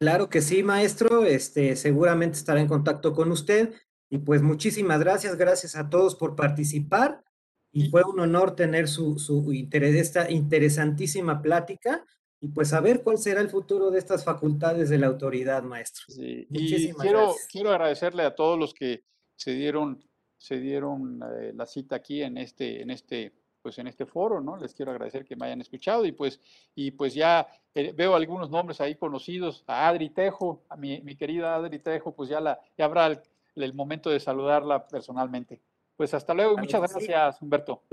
[0.00, 1.24] Claro que sí, maestro.
[1.26, 3.74] Este, seguramente estará en contacto con usted.
[4.08, 7.22] Y pues muchísimas gracias, gracias a todos por participar.
[7.70, 12.04] Y fue un honor tener su, su interés, esta interesantísima plática.
[12.40, 16.04] Y pues a ver cuál será el futuro de estas facultades de la autoridad, maestro.
[16.08, 16.46] Sí.
[16.50, 19.04] Y quiero, quiero agradecerle a todos los que
[19.36, 20.02] se dieron,
[20.38, 24.56] se dieron eh, la cita aquí en este, en este pues en este foro, ¿no?
[24.56, 26.40] Les quiero agradecer que me hayan escuchado y pues,
[26.74, 31.54] y pues ya eh, veo algunos nombres ahí conocidos, a Adri Tejo, a mi, querida
[31.54, 33.22] Adri Tejo, pues ya, la, ya habrá
[33.54, 35.60] el, momento de saludarla personalmente.
[36.00, 37.84] Pues hasta luego y muchas gracias, Humberto.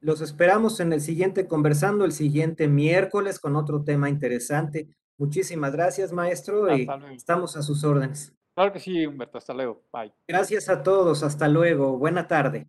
[0.00, 4.86] Los, esperamos en el siguiente conversando, el siguiente miércoles con otro tema interesante.
[5.18, 6.86] Muchísimas gracias, maestro, y
[7.16, 8.32] estamos a sus órdenes.
[8.54, 9.82] Claro que sí, Humberto, hasta luego.
[9.92, 10.14] Bye.
[10.28, 11.98] Gracias a todos, hasta luego.
[11.98, 12.68] Buena tarde.